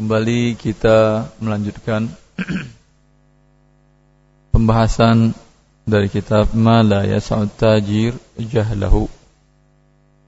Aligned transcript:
Kembali 0.00 0.56
kita 0.56 1.28
melanjutkan 1.44 2.08
pembahasan 4.56 5.36
dari 5.84 6.08
kitab 6.08 6.56
Ma 6.56 6.80
la 6.80 7.04
yas'ud 7.04 7.52
tajir 7.60 8.16
jahlahu. 8.40 9.04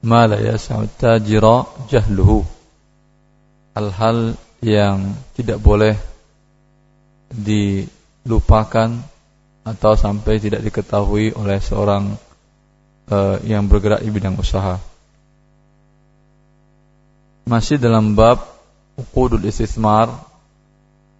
Ma 0.05 0.29
la 0.29 0.37
yas'ud 0.37 0.93
tajira 0.93 1.65
jahluhu. 1.89 2.45
Hal-hal 3.73 4.37
yang 4.61 5.17
tidak 5.33 5.57
boleh 5.57 5.97
dilupakan 7.33 8.93
atau 9.65 9.93
sampai 9.97 10.37
tidak 10.37 10.61
diketahui 10.69 11.33
oleh 11.33 11.57
seorang 11.57 12.13
uh, 13.09 13.41
yang 13.41 13.65
bergerak 13.65 14.05
di 14.05 14.13
bidang 14.13 14.37
usaha. 14.37 14.77
Masih 17.49 17.81
dalam 17.81 18.13
bab 18.13 18.52
uqudul 18.99 19.43
istismar 19.45 20.11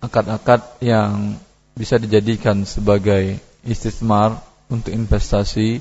akad-akad 0.04 0.84
yang 0.84 1.40
bisa 1.74 1.98
dijadikan 1.98 2.68
sebagai 2.68 3.40
istismar 3.64 4.38
untuk 4.68 4.92
investasi 4.92 5.80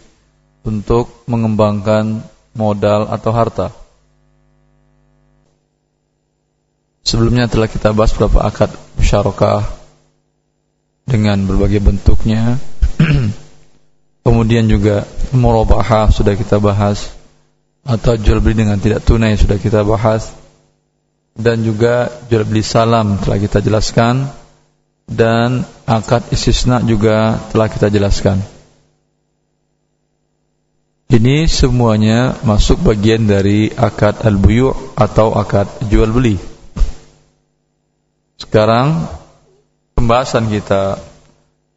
untuk 0.62 1.10
mengembangkan 1.26 2.22
modal 2.54 3.10
atau 3.10 3.30
harta. 3.34 3.68
Sebelumnya 7.02 7.50
telah 7.50 7.66
kita 7.66 7.90
bahas 7.90 8.14
beberapa 8.14 8.46
akad 8.46 8.70
musyarakah 8.94 9.66
dengan 11.04 11.42
berbagai 11.44 11.82
bentuknya. 11.82 12.62
Kemudian 14.24 14.70
juga 14.70 15.02
murabahah 15.34 16.14
sudah 16.14 16.38
kita 16.38 16.62
bahas 16.62 17.10
atau 17.82 18.14
jual 18.14 18.38
beli 18.38 18.62
dengan 18.62 18.78
tidak 18.78 19.02
tunai 19.02 19.34
sudah 19.34 19.58
kita 19.58 19.82
bahas 19.82 20.30
dan 21.32 21.64
juga 21.64 22.12
jual 22.28 22.44
beli 22.44 22.60
salam 22.60 23.16
telah 23.16 23.40
kita 23.40 23.64
jelaskan 23.64 24.28
dan 25.08 25.64
akad 25.88 26.28
istisna 26.32 26.80
juga 26.84 27.40
telah 27.52 27.68
kita 27.68 27.88
jelaskan. 27.88 28.40
Ini 31.12 31.44
semuanya 31.44 32.40
masuk 32.40 32.80
bagian 32.88 33.28
dari 33.28 33.68
akad 33.68 34.24
al-buyu' 34.24 34.96
atau 34.96 35.36
akad 35.36 35.68
jual 35.92 36.08
beli. 36.08 36.40
Sekarang 38.40 39.12
pembahasan 39.92 40.48
kita 40.48 40.96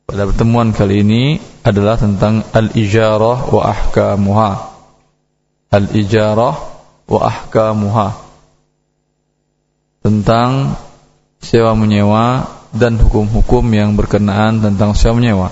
pada 0.08 0.24
pertemuan 0.32 0.72
kali 0.72 1.04
ini 1.04 1.24
adalah 1.68 2.00
tentang 2.00 2.48
al-ijarah 2.56 3.52
wa 3.52 3.62
ahkamuha. 3.76 4.52
Al-ijarah 5.68 6.56
wa 7.12 7.20
ahkamuha 7.28 8.25
tentang 10.06 10.78
sewa 11.42 11.74
menyewa 11.74 12.46
dan 12.70 13.02
hukum-hukum 13.02 13.66
yang 13.74 13.98
berkenaan 13.98 14.62
tentang 14.62 14.94
sewa 14.94 15.18
menyewa. 15.18 15.50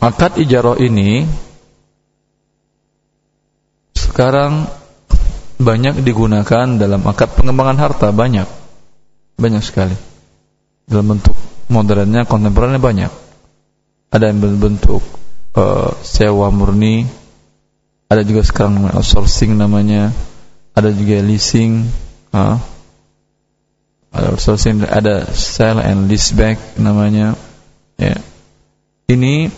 Akad 0.00 0.40
ijarah 0.40 0.80
ini 0.80 1.28
sekarang 3.92 4.64
banyak 5.60 6.00
digunakan 6.00 6.80
dalam 6.80 7.04
akad 7.04 7.36
pengembangan 7.36 7.76
harta 7.76 8.08
banyak. 8.08 8.48
Banyak 9.36 9.60
sekali. 9.60 9.96
Dalam 10.88 11.12
bentuk 11.12 11.36
modernnya 11.68 12.24
kontemporer 12.24 12.80
banyak. 12.80 13.12
Ada 14.08 14.32
yang 14.32 14.40
berbentuk 14.40 15.04
uh, 15.60 15.92
sewa 16.00 16.48
murni 16.48 17.04
ada 18.08 18.22
juga 18.22 18.46
sekarang 18.46 18.94
outsourcing 18.94 19.58
namanya 19.58 20.14
ada 20.76 20.90
juga 20.94 21.18
leasing 21.18 22.03
uh, 22.34 22.58
ada 24.14 24.26
outsourcing 24.34 24.82
ada 24.82 25.30
sell 25.34 25.78
and 25.78 26.10
lease 26.10 26.34
back 26.34 26.58
namanya. 26.78 27.38
Ya. 27.94 28.18
Ini 29.06 29.50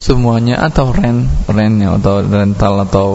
semuanya 0.00 0.64
atau 0.64 0.92
rent 0.92 1.28
rentnya 1.48 1.96
atau 1.96 2.24
rental 2.24 2.74
atau 2.84 3.08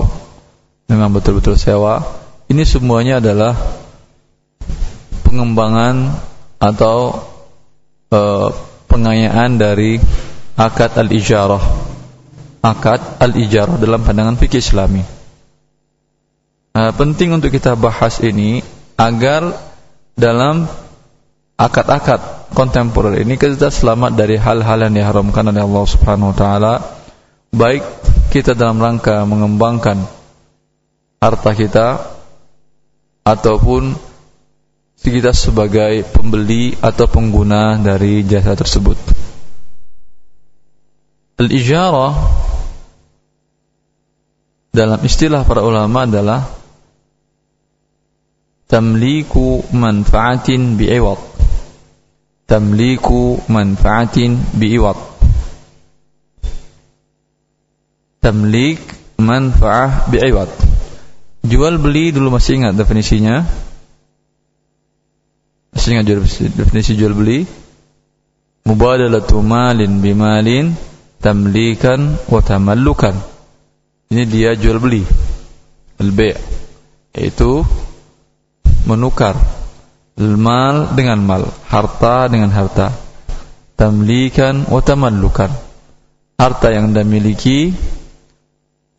memang 0.89 1.13
betul-betul 1.13 1.53
sewa 1.53 2.01
ini 2.49 2.65
semuanya 2.65 3.21
adalah 3.21 3.53
pengembangan 5.21 6.17
atau 6.57 7.29
uh, 8.09 8.49
pengayaan 8.89 9.61
dari 9.61 10.01
akad 10.57 10.97
al-ijarah. 10.97 11.61
Akad 12.59 13.21
al-ijarah 13.21 13.77
dalam 13.79 14.01
pandangan 14.01 14.35
fikih 14.35 14.59
islami 14.59 15.18
Nah, 16.69 16.93
penting 16.93 17.33
untuk 17.33 17.49
kita 17.49 17.73
bahas 17.73 18.21
ini 18.21 18.61
agar 18.93 19.57
dalam 20.13 20.69
akad-akad 21.59 22.51
kontemporer 22.53 23.19
ini 23.23 23.35
kita 23.35 23.71
selamat 23.71 24.15
dari 24.15 24.35
hal-hal 24.39 24.87
yang 24.87 24.93
diharamkan 24.95 25.49
oleh 25.49 25.63
Allah 25.63 25.85
Subhanahu 25.85 26.31
wa 26.31 26.37
taala 26.37 26.73
baik 27.51 27.83
kita 28.29 28.53
dalam 28.53 28.79
rangka 28.79 29.25
mengembangkan 29.25 30.05
harta 31.19 31.51
kita 31.57 31.87
ataupun 33.25 33.97
kita 34.99 35.31
sebagai 35.31 36.03
pembeli 36.11 36.75
atau 36.79 37.07
pengguna 37.07 37.79
dari 37.79 38.23
jasa 38.27 38.51
tersebut. 38.55 38.99
Al-ijarah 41.39 42.13
dalam 44.75 44.99
istilah 45.07 45.47
para 45.47 45.63
ulama 45.63 46.03
adalah 46.03 46.58
tamliku 48.69 49.65
manfaatin 49.73 50.77
bi'iwad. 50.77 51.17
Tamliku 52.45 53.41
manfaatin 53.49 54.37
bi'iwad. 54.53 54.97
Tamlik 58.21 58.79
manfaah 59.17 60.05
bi'iwad. 60.13 60.51
Jual 61.49 61.81
beli 61.81 62.13
dulu 62.13 62.29
masih 62.37 62.61
ingat 62.61 62.77
definisinya? 62.77 63.41
Masih 65.73 65.89
ingat 65.97 66.05
definisi 66.53 66.93
jual 66.93 67.17
beli? 67.17 67.49
Mubadalatu 68.69 69.41
malin 69.41 69.97
bimalin 70.03 70.77
tamlikan 71.17 72.21
wa 72.29 72.41
tamallukan. 72.45 73.17
Ini 74.13 74.23
dia 74.29 74.53
jual 74.53 74.77
beli. 74.77 75.01
Al-bay' 75.97 76.37
yaitu 77.17 77.65
menukar 78.83 79.35
mal 80.19 80.91
dengan 80.91 81.23
mal, 81.23 81.47
harta 81.71 82.27
dengan 82.27 82.51
harta. 82.51 82.91
Tamlikan 83.79 84.67
wa 84.67 84.83
tamallukan. 84.83 85.47
Harta 86.35 86.67
yang 86.71 86.91
Anda 86.91 87.07
miliki 87.07 87.71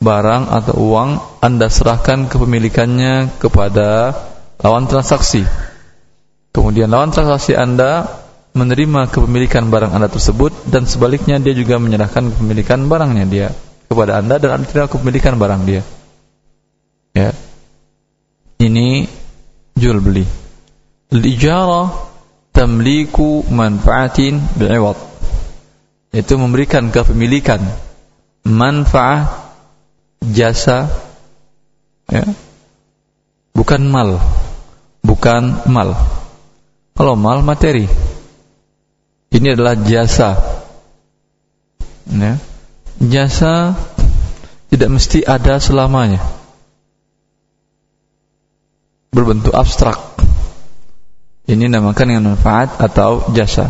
barang 0.01 0.49
atau 0.49 0.75
uang 0.81 1.11
Anda 1.45 1.69
serahkan 1.69 2.33
kepemilikannya 2.33 3.37
kepada 3.37 4.17
lawan 4.65 4.89
transaksi. 4.89 5.45
Kemudian 6.57 6.89
lawan 6.89 7.12
transaksi 7.12 7.53
Anda 7.53 8.09
menerima 8.57 9.12
kepemilikan 9.12 9.69
barang 9.69 9.93
Anda 9.93 10.09
tersebut 10.09 10.73
dan 10.73 10.89
sebaliknya 10.89 11.37
dia 11.37 11.53
juga 11.53 11.77
menyerahkan 11.77 12.33
kepemilikan 12.35 12.89
barangnya 12.89 13.25
dia 13.29 13.49
kepada 13.87 14.19
Anda 14.19 14.41
dan 14.41 14.65
Anda 14.65 14.89
kepemilikan 14.89 15.37
barang 15.37 15.62
dia. 15.69 15.85
Ya. 17.12 17.37
Ini 18.61 19.19
jual 19.81 20.05
beli. 20.05 20.29
Al-ijarah 21.11 21.89
tamliku 22.53 23.43
manfaatin 23.49 24.39
bi'iwad. 24.61 24.99
Itu 26.13 26.37
memberikan 26.37 26.93
kepemilikan 26.93 27.65
manfaat 28.45 29.31
jasa 30.23 30.87
ya. 32.13 32.29
Bukan 33.57 33.89
mal. 33.89 34.21
Bukan 35.00 35.67
mal. 35.67 35.97
Kalau 36.94 37.17
mal 37.17 37.41
materi. 37.41 37.88
Ini 39.31 39.56
adalah 39.56 39.75
jasa. 39.81 40.37
Ya. 42.11 42.37
Jasa 43.00 43.75
tidak 44.69 44.91
mesti 44.93 45.25
ada 45.25 45.56
selamanya 45.56 46.39
berbentuk 49.11 49.51
abstrak. 49.55 49.99
Ini 51.51 51.67
namakan 51.67 52.07
dengan 52.15 52.27
manfaat 52.35 52.79
atau 52.79 53.35
jasa. 53.35 53.67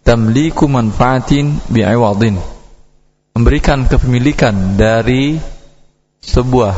Tamliku 0.00 0.64
manfaatin 0.64 1.60
bi'iwadin. 1.68 2.40
Memberikan 3.36 3.84
kepemilikan 3.84 4.80
dari 4.80 5.36
sebuah 6.24 6.72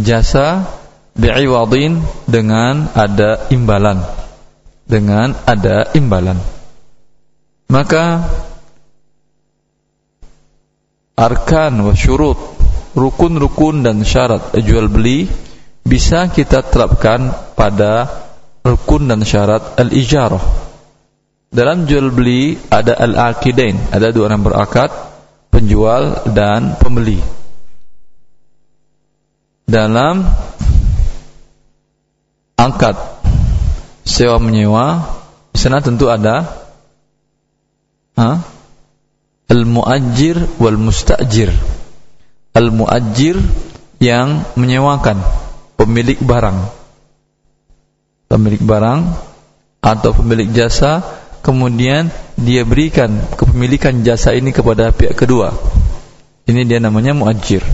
jasa 0.00 0.64
bi'iwadin 1.12 2.00
dengan 2.24 2.88
ada 2.96 3.44
imbalan. 3.52 4.00
Dengan 4.88 5.36
ada 5.44 5.92
imbalan. 5.92 6.40
Maka 7.68 8.24
arkan 11.20 11.84
wa 11.84 11.92
syurut 11.92 12.40
rukun-rukun 12.96 13.84
dan 13.84 14.02
syarat 14.02 14.56
jual 14.56 14.88
beli 14.88 15.28
bisa 15.90 16.30
kita 16.30 16.62
terapkan 16.62 17.34
pada 17.58 18.06
rukun 18.62 19.10
dan 19.10 19.26
syarat 19.26 19.74
al-ijarah. 19.74 20.70
Dalam 21.50 21.90
jual 21.90 22.14
beli 22.14 22.54
ada 22.70 22.94
al-aqidain, 22.94 23.90
ada 23.90 24.14
dua 24.14 24.30
orang 24.30 24.46
berakad, 24.46 24.90
penjual 25.50 26.30
dan 26.30 26.78
pembeli. 26.78 27.18
Dalam 29.66 30.30
angkat 32.54 32.94
sewa 34.06 34.38
menyewa, 34.38 35.02
di 35.50 35.58
sana 35.58 35.82
tentu 35.82 36.06
ada 36.06 36.46
al-muajir 39.50 40.38
wal 40.62 40.78
mustajir. 40.78 41.50
Al-muajir 42.54 43.42
yang 43.98 44.46
menyewakan 44.54 45.18
pemilik 45.80 46.20
barang. 46.20 46.58
Pemilik 48.28 48.60
barang 48.60 49.00
atau 49.80 50.10
pemilik 50.12 50.52
jasa 50.52 51.00
kemudian 51.40 52.12
dia 52.36 52.68
berikan 52.68 53.08
kepemilikan 53.32 54.04
jasa 54.04 54.36
ini 54.36 54.52
kepada 54.52 54.92
pihak 54.92 55.16
kedua. 55.16 55.56
Ini 56.44 56.68
dia 56.68 56.84
namanya 56.84 57.16
muajir. 57.16 57.64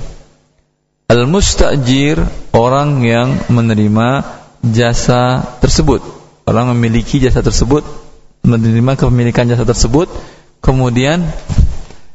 Al-mustajir 1.10 2.22
orang 2.54 3.02
yang 3.02 3.28
menerima 3.50 4.22
jasa 4.62 5.42
tersebut. 5.58 6.02
Orang 6.46 6.70
memiliki 6.78 7.18
jasa 7.18 7.42
tersebut, 7.42 7.82
menerima 8.46 8.94
kepemilikan 8.94 9.50
jasa 9.50 9.66
tersebut, 9.66 10.06
kemudian 10.62 11.26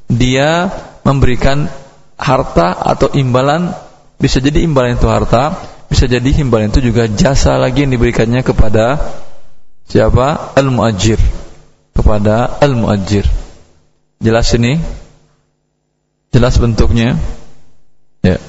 dia 0.07 0.71
memberikan 1.03 1.67
harta 2.15 2.79
atau 2.79 3.11
imbalan 3.11 3.75
bisa 4.21 4.37
jadi 4.37 4.61
imbalan 4.61 5.01
itu 5.01 5.09
harta, 5.09 5.57
bisa 5.91 6.07
jadi 6.07 6.31
imbalan 6.39 6.71
itu 6.71 6.79
juga 6.79 7.03
jasa 7.11 7.59
lagi 7.59 7.83
yang 7.83 7.91
diberikannya 7.91 8.47
kepada 8.47 8.95
siapa? 9.83 10.55
Al-muajir 10.55 11.19
kepada 11.91 12.47
al-muajir. 12.63 13.27
Jelas 14.23 14.47
ini? 14.55 14.79
Jelas 16.31 16.55
bentuknya? 16.55 17.19
Ya. 18.23 18.39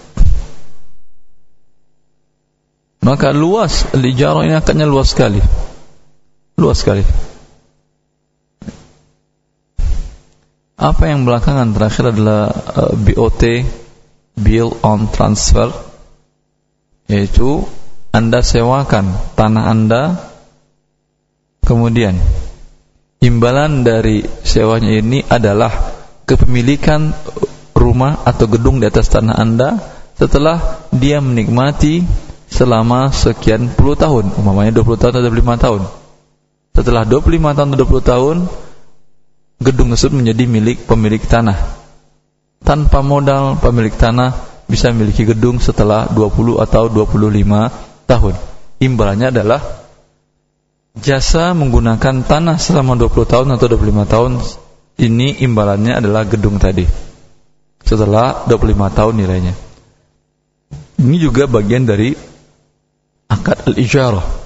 Maka 3.02 3.34
luas 3.34 3.90
al-ijarah 3.90 4.46
ini 4.46 4.54
akannya 4.54 4.86
luas 4.86 5.10
sekali. 5.10 5.42
Luas 6.54 6.78
sekali. 6.78 7.02
Apa 10.78 11.10
yang 11.10 11.26
belakangan 11.26 11.74
terakhir 11.74 12.14
adalah 12.14 12.54
uh, 12.54 12.94
BOT 12.94 13.42
Bill 14.38 14.70
on 14.86 15.10
Transfer 15.10 15.91
yaitu 17.12 17.68
Anda 18.16 18.40
sewakan 18.40 19.36
tanah 19.36 19.64
Anda 19.68 20.02
kemudian 21.60 22.16
imbalan 23.20 23.84
dari 23.84 24.24
sewanya 24.42 24.90
ini 24.96 25.20
adalah 25.28 25.70
kepemilikan 26.24 27.12
rumah 27.76 28.24
atau 28.24 28.48
gedung 28.48 28.80
di 28.80 28.88
atas 28.88 29.12
tanah 29.12 29.36
Anda 29.36 29.78
setelah 30.16 30.82
dia 30.92 31.20
menikmati 31.20 32.04
selama 32.52 33.08
sekian 33.10 33.72
puluh 33.72 33.96
tahun, 33.96 34.28
umpamanya 34.36 34.76
20 34.76 35.00
tahun 35.00 35.12
atau 35.16 35.32
25 35.32 35.64
tahun. 35.64 35.82
Setelah 36.76 37.02
25 37.08 37.56
tahun 37.56 37.68
atau 37.72 37.80
20 37.88 38.10
tahun, 38.12 38.36
gedung 39.64 39.88
tersebut 39.96 40.14
menjadi 40.20 40.44
milik 40.44 40.78
pemilik 40.84 41.22
tanah. 41.24 41.56
Tanpa 42.62 43.00
modal, 43.00 43.58
pemilik 43.58 43.90
tanah 43.96 44.51
bisa 44.72 44.88
memiliki 44.88 45.28
gedung 45.28 45.60
setelah 45.60 46.08
20 46.08 46.64
atau 46.64 46.88
25 46.88 48.08
tahun. 48.08 48.34
Imbalannya 48.80 49.28
adalah 49.28 49.60
jasa 50.96 51.52
menggunakan 51.52 52.24
tanah 52.24 52.56
selama 52.56 52.96
20 52.96 53.28
tahun 53.28 53.48
atau 53.52 53.66
25 53.68 54.08
tahun. 54.08 54.32
Ini 54.96 55.44
imbalannya 55.44 56.00
adalah 56.00 56.24
gedung 56.24 56.56
tadi 56.56 56.88
setelah 57.84 58.48
25 58.48 58.96
tahun 58.96 59.14
nilainya. 59.20 59.54
Ini 61.00 61.16
juga 61.20 61.44
bagian 61.44 61.84
dari 61.84 62.16
akad 63.28 63.68
al-ijarah 63.68 64.42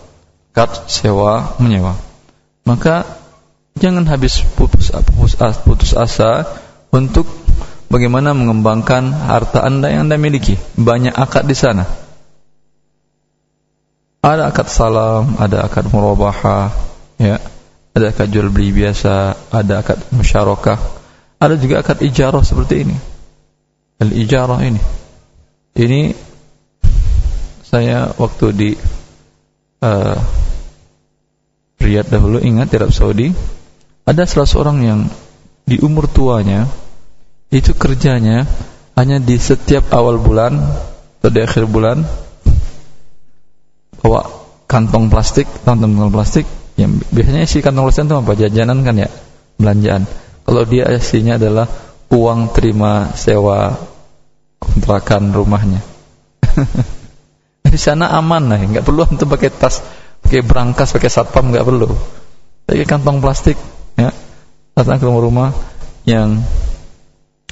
akad 0.57 0.89
sewa 0.89 1.61
menyewa. 1.61 2.01
Maka 2.65 3.05
jangan 3.77 4.09
habis 4.09 4.41
putus, 4.57 4.89
putus, 4.89 5.37
putus 5.37 5.93
asa 5.93 6.49
untuk 6.89 7.29
bagaimana 7.89 8.35
mengembangkan 8.35 9.11
harta 9.15 9.63
anda 9.63 9.91
yang 9.91 10.11
anda 10.11 10.19
miliki 10.19 10.59
banyak 10.75 11.15
akad 11.15 11.47
di 11.47 11.57
sana 11.57 12.07
ada 14.27 14.51
akad 14.51 14.67
salam, 14.67 15.39
ada 15.39 15.63
akad 15.63 15.87
murabahah, 15.87 16.75
ya. 17.15 17.39
Ada 17.95 18.11
akad 18.11 18.29
jual 18.35 18.51
beli 18.51 18.75
biasa, 18.75 19.39
ada 19.55 19.87
akad 19.87 20.03
musyarakah. 20.11 20.83
Ada 21.39 21.55
juga 21.55 21.79
akad 21.79 22.03
ijarah 22.03 22.43
seperti 22.43 22.83
ini. 22.83 22.97
Al-ijarah 24.03 24.67
ini. 24.67 24.83
Ini 25.79 26.01
saya 27.63 28.11
waktu 28.19 28.47
di 28.51 28.71
uh, 29.87 30.19
Riyadh 31.79 32.11
dahulu 32.11 32.43
ingat 32.43 32.73
di 32.73 32.77
Arab 32.83 32.91
Saudi 32.91 33.29
ada 34.09 34.23
salah 34.27 34.49
seorang 34.49 34.79
yang 34.83 35.01
di 35.69 35.79
umur 35.85 36.11
tuanya 36.11 36.67
itu 37.57 37.73
kerjanya 37.73 38.45
hanya 38.97 39.17
di 39.21 39.37
setiap 39.41 39.93
awal 39.93 40.21
bulan 40.21 40.57
atau 41.21 41.31
di 41.33 41.41
akhir 41.41 41.65
bulan 41.69 42.05
bawa 44.01 44.29
kantong 44.69 45.09
plastik, 45.09 45.49
kantong 45.65 46.13
plastik 46.13 46.45
yang 46.77 47.01
biasanya 47.11 47.49
isi 47.49 47.65
kantong 47.65 47.89
plastik 47.89 48.07
itu 48.07 48.17
apa? 48.17 48.33
Jajanan 48.37 48.79
kan 48.85 48.95
ya, 49.01 49.09
belanjaan. 49.57 50.05
Kalau 50.47 50.63
dia 50.69 50.87
isinya 50.93 51.41
adalah 51.41 51.67
uang 52.13 52.55
terima 52.55 53.11
sewa 53.17 53.75
kontrakan 54.61 55.33
rumahnya. 55.35 55.81
Di 57.73 57.81
sana 57.81 58.15
aman 58.15 58.47
lah, 58.47 58.61
nggak 58.63 58.87
perlu 58.87 59.03
untuk 59.11 59.27
pakai 59.33 59.51
tas, 59.51 59.83
pakai 60.23 60.41
berangkas, 60.47 60.95
pakai 60.95 61.11
satpam 61.11 61.51
nggak 61.51 61.67
perlu. 61.67 61.91
Pakai 62.67 62.87
kantong 62.87 63.19
plastik, 63.19 63.59
ya, 63.99 64.15
datang 64.79 65.03
ke 65.03 65.05
rumah-rumah 65.07 65.51
yang 66.07 66.39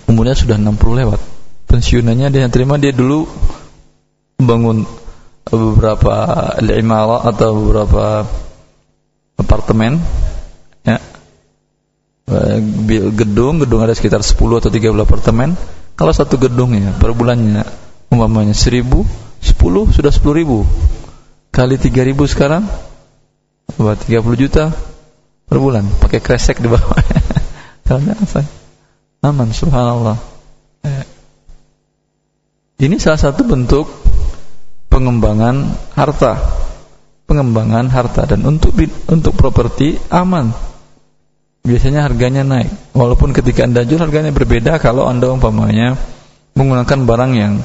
umurnya 0.08 0.36
sudah 0.36 0.56
60 0.60 1.00
lewat. 1.04 1.20
Pensiunannya 1.68 2.28
dia 2.30 2.48
terima 2.52 2.76
dia 2.76 2.92
dulu 2.94 3.26
bangun 4.38 4.84
beberapa 5.48 6.14
imara 6.60 7.28
atau 7.28 7.50
beberapa 7.56 8.28
apartemen 9.40 10.00
ya. 10.84 10.98
Gedung 13.14 13.60
gedung 13.60 13.80
ada 13.84 13.92
sekitar 13.92 14.24
10 14.24 14.36
atau 14.60 14.70
30 14.70 15.04
apartemen. 15.04 15.56
Kalau 15.94 16.10
satu 16.10 16.40
gedung 16.40 16.74
ya 16.74 16.90
per 16.96 17.14
bulannya 17.14 17.62
umpamanya 18.10 18.56
1000 18.56 18.82
10 19.44 19.94
sudah 19.94 20.12
10 20.12 20.40
ribu. 20.40 20.64
Kali 21.52 21.76
3000 21.76 22.16
sekarang 22.26 22.64
buat 23.76 24.00
30 24.00 24.40
juta 24.40 24.72
per 25.44 25.58
bulan. 25.60 25.84
Pakai 26.00 26.24
kresek 26.24 26.58
di 26.64 26.68
bawah. 26.72 26.98
Karena 27.88 28.16
apa 28.16 28.63
aman 29.24 29.48
subhanallah. 29.56 30.20
Ya. 30.84 31.02
ini 32.84 33.00
salah 33.00 33.16
satu 33.16 33.48
bentuk 33.48 33.88
pengembangan 34.92 35.72
harta. 35.96 36.36
Pengembangan 37.24 37.88
harta. 37.88 38.28
Dan 38.28 38.44
untuk 38.44 38.76
untuk 39.08 39.32
properti 39.32 39.96
aman. 40.12 40.52
Biasanya 41.64 42.04
harganya 42.04 42.44
naik. 42.44 42.68
Walaupun 42.92 43.32
ketika 43.32 43.64
anda 43.64 43.88
jual 43.88 44.04
harganya 44.04 44.28
berbeda 44.36 44.76
kalau 44.76 45.08
anda 45.08 45.32
umpamanya 45.32 45.96
menggunakan 46.52 47.08
barang 47.08 47.32
yang 47.32 47.64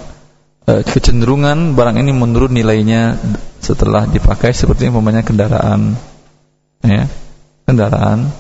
e, 0.64 0.88
kecenderungan 0.88 1.76
barang 1.76 2.00
ini 2.00 2.16
menurun 2.16 2.56
nilainya 2.56 3.20
setelah 3.60 4.08
dipakai 4.08 4.56
seperti 4.56 4.88
umpamanya 4.88 5.28
kendaraan 5.28 6.00
ya. 6.80 7.12
Kendaraan. 7.68 8.32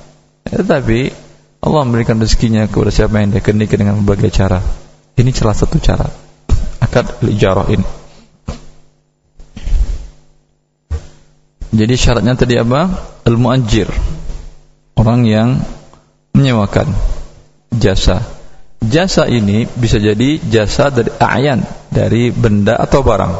Ya, 0.47 0.63
tetapi 0.63 1.28
Allah 1.59 1.81
memberikan 1.83 2.15
rezekinya 2.19 2.67
kepada 2.71 2.91
siapa 2.91 3.19
yang 3.19 3.35
dia 3.35 3.43
kehendaki 3.43 3.75
dengan 3.75 3.99
berbagai 4.03 4.31
cara 4.31 4.63
ini 5.19 5.31
salah 5.35 5.55
satu 5.55 5.75
cara 5.79 6.07
akad 6.79 7.19
lijarah 7.23 7.67
ini 7.71 7.99
Jadi 11.69 11.93
syaratnya 11.93 12.33
tadi 12.33 12.57
apa? 12.57 12.89
Al-muajir. 13.29 13.87
Orang 14.97 15.23
yang 15.29 15.61
menyewakan 16.33 16.89
jasa. 17.71 18.25
Jasa 18.79 19.29
ini 19.29 19.67
bisa 19.77 20.01
jadi 20.01 20.39
jasa 20.39 20.89
dari 20.89 21.11
ayan, 21.19 21.61
dari 21.93 22.33
benda 22.33 22.79
atau 22.79 23.05
barang. 23.05 23.33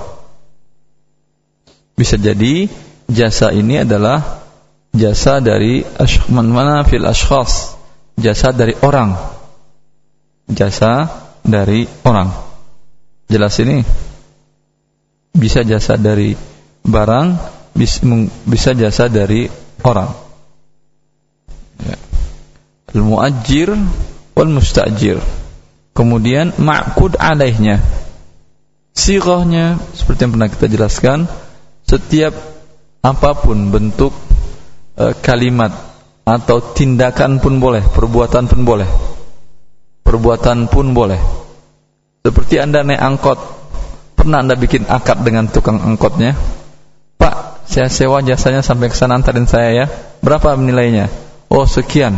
Bisa 1.97 2.15
jadi 2.15 2.69
jasa 3.09 3.49
ini 3.51 3.81
adalah 3.81 4.45
jasa 4.93 5.41
dari 5.41 5.83
man 6.29 6.47
mana 6.53 6.85
fil 6.85 7.07
ashkhas, 7.07 7.78
jasa 8.19 8.51
dari 8.53 8.75
orang. 8.83 9.15
Jasa 10.51 11.07
dari 11.41 11.87
orang. 12.05 12.29
Jelas 13.29 13.55
ini? 13.61 14.09
bisa 15.39 15.61
jasa 15.63 15.95
dari 15.95 16.33
barang, 16.83 17.27
bisa 18.43 18.71
jasa 18.73 19.07
dari 19.07 19.47
orang. 19.85 20.11
Ya. 21.85 21.97
Al-mu'ajjir 22.91 23.69
wal 24.35 24.51
mustajir. 24.51 25.21
Kemudian 25.95 26.55
ma'kud 26.59 27.19
alaihnya. 27.19 27.79
Sirahnya 28.95 29.79
seperti 29.95 30.27
yang 30.27 30.33
pernah 30.35 30.49
kita 30.51 30.65
jelaskan, 30.67 31.19
setiap 31.87 32.35
apa 32.99 33.31
pun 33.31 33.71
bentuk 33.71 34.11
e, 34.99 35.15
kalimat 35.23 35.71
atau 36.29 36.61
tindakan 36.61 37.41
pun 37.41 37.57
boleh, 37.57 37.81
perbuatan 37.81 38.45
pun 38.45 38.61
boleh. 38.61 38.85
Perbuatan 40.05 40.69
pun 40.69 40.93
boleh. 40.93 41.17
Seperti 42.21 42.61
Anda 42.61 42.85
naik 42.85 43.01
angkot, 43.01 43.39
pernah 44.13 44.45
Anda 44.45 44.53
bikin 44.53 44.85
akad 44.85 45.25
dengan 45.25 45.49
tukang 45.49 45.81
angkotnya? 45.81 46.37
Pak, 47.17 47.65
saya 47.65 47.89
sewa 47.89 48.21
jasanya 48.21 48.61
sampai 48.61 48.93
ke 48.93 48.95
sana 48.97 49.17
antarin 49.17 49.49
saya 49.49 49.73
ya. 49.73 49.85
Berapa 50.21 50.53
nilainya? 50.53 51.09
Oh, 51.49 51.65
sekian. 51.65 52.13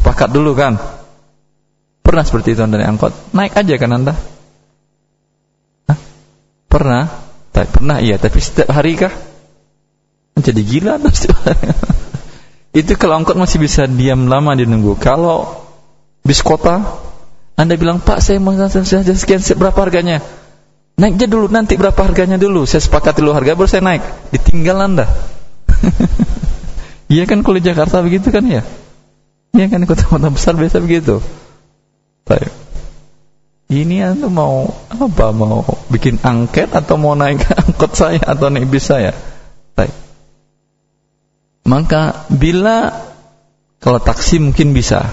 Sepakat 0.00 0.32
dulu 0.32 0.56
kan? 0.56 0.80
Pernah 2.00 2.24
seperti 2.24 2.56
itu 2.56 2.64
Anda 2.64 2.80
naik 2.80 2.96
angkot? 2.96 3.12
Naik 3.36 3.52
aja 3.60 3.74
kan 3.76 3.90
Anda? 3.92 4.14
Hah? 5.92 5.98
Pernah? 6.72 7.04
Pernah 7.52 8.00
iya, 8.00 8.16
tapi 8.16 8.40
setiap 8.40 8.72
hari 8.72 8.96
kah? 8.96 9.12
Jadi 10.40 10.60
gila 10.64 10.96
setiap 11.12 11.38
hari. 11.44 11.68
itu 12.74 12.92
kalau 12.98 13.22
angkot 13.22 13.38
masih 13.38 13.62
bisa 13.62 13.86
diam 13.86 14.26
lama 14.26 14.52
di 14.58 14.66
nunggu. 14.66 14.98
Kalau 14.98 15.62
bis 16.26 16.42
kota, 16.42 16.82
Anda 17.54 17.78
bilang, 17.78 18.02
Pak 18.02 18.18
saya 18.18 18.42
mau 18.42 18.50
saja 18.58 19.14
sekian, 19.14 19.38
berapa 19.54 19.78
harganya? 19.78 20.18
Naiknya 20.98 21.30
dulu, 21.30 21.46
nanti 21.50 21.78
berapa 21.78 21.96
harganya 21.96 22.34
dulu. 22.34 22.66
Saya 22.66 22.82
sepakat 22.82 23.22
dulu 23.22 23.30
harga, 23.30 23.54
baru 23.54 23.70
saya 23.70 23.82
naik. 23.86 24.02
Ditinggal 24.34 24.78
Anda. 24.90 25.06
Iya 27.04 27.28
kan 27.28 27.44
kalau 27.44 27.60
Jakarta 27.60 28.00
begitu 28.00 28.32
kan 28.32 28.44
ya? 28.48 28.64
Iya 29.54 29.66
kan 29.70 29.84
kota-kota 29.84 30.32
besar 30.34 30.56
biasa 30.56 30.82
begitu. 30.82 31.20
Baik. 32.24 32.50
Ini 33.70 34.02
anda 34.04 34.28
mau 34.28 34.72
apa? 34.92 35.30
Mau 35.32 35.64
bikin 35.94 36.20
angket 36.20 36.72
atau 36.72 36.98
mau 36.98 37.14
naik 37.14 37.44
angkot 37.64 37.92
saya 37.94 38.20
atau 38.24 38.50
naik 38.50 38.66
bis 38.66 38.88
saya? 38.88 39.12
Baik. 39.78 40.03
Maka 41.64 42.28
bila 42.28 42.92
kalau 43.80 44.00
taksi 44.00 44.40
mungkin 44.40 44.72
bisa. 44.76 45.08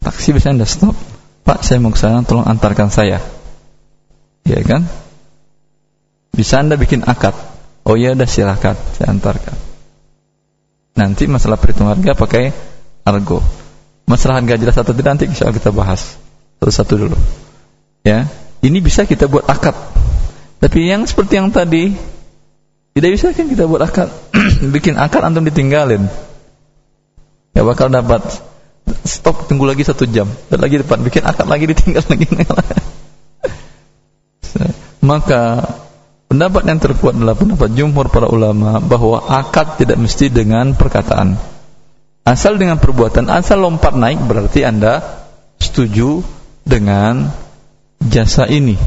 Taksi 0.00 0.36
bisa 0.36 0.52
anda 0.52 0.68
stop. 0.68 0.96
Pak, 1.42 1.66
saya 1.66 1.82
mau 1.82 1.90
ke 1.90 1.98
sana, 1.98 2.22
tolong 2.22 2.46
antarkan 2.46 2.88
saya. 2.88 3.18
Ya 4.46 4.60
kan? 4.62 4.86
Bisa 6.32 6.62
anda 6.62 6.80
bikin 6.80 7.04
akad. 7.04 7.34
Oh 7.82 7.98
ya 7.98 8.14
udah 8.14 8.28
silakan, 8.30 8.78
saya 8.94 9.10
antarkan. 9.10 9.58
Nanti 10.94 11.26
masalah 11.26 11.58
perhitungan 11.58 11.98
harga 11.98 12.14
pakai 12.14 12.44
argo. 13.02 13.42
Masalah 14.06 14.38
harga 14.38 14.54
jelas 14.60 14.76
atau 14.78 14.94
tidak 14.94 15.18
nanti 15.18 15.26
bisa 15.26 15.50
kita 15.50 15.74
bahas 15.74 16.14
satu-satu 16.62 16.94
dulu. 16.94 17.18
Ya, 18.06 18.30
ini 18.62 18.78
bisa 18.78 19.02
kita 19.02 19.26
buat 19.26 19.46
akad. 19.50 19.74
Tapi 20.62 20.78
yang 20.86 21.02
seperti 21.10 21.42
yang 21.42 21.50
tadi 21.50 21.98
tidak 22.92 23.10
bisa 23.16 23.32
kan 23.32 23.48
kita 23.48 23.64
buat 23.64 23.80
akad. 23.80 24.08
Bikin 24.74 25.00
akad 25.00 25.24
antum 25.24 25.48
ditinggalin. 25.48 26.06
Ya 27.52 27.62
bakal 27.64 27.88
dapat 27.92 28.24
stop 29.04 29.48
tunggu 29.48 29.68
lagi 29.68 29.84
satu 29.84 30.08
jam 30.08 30.26
dan 30.48 30.58
lagi 30.58 30.80
depan 30.80 31.04
bikin 31.04 31.22
akad 31.22 31.46
lagi 31.46 31.68
ditinggal 31.72 32.04
lagi. 32.08 32.26
Maka 35.02 35.42
pendapat 36.30 36.62
yang 36.64 36.80
terkuat 36.80 37.18
adalah 37.18 37.36
pendapat 37.36 37.74
jumhur 37.74 38.08
para 38.08 38.30
ulama 38.30 38.80
bahwa 38.80 39.20
akad 39.28 39.76
tidak 39.76 39.98
mesti 40.00 40.30
dengan 40.30 40.72
perkataan. 40.78 41.36
Asal 42.22 42.54
dengan 42.54 42.78
perbuatan, 42.78 43.26
asal 43.26 43.66
lompat 43.66 43.98
naik 43.98 44.22
berarti 44.22 44.62
Anda 44.62 45.02
setuju 45.58 46.22
dengan 46.62 47.34
jasa 47.98 48.46
ini. 48.46 48.78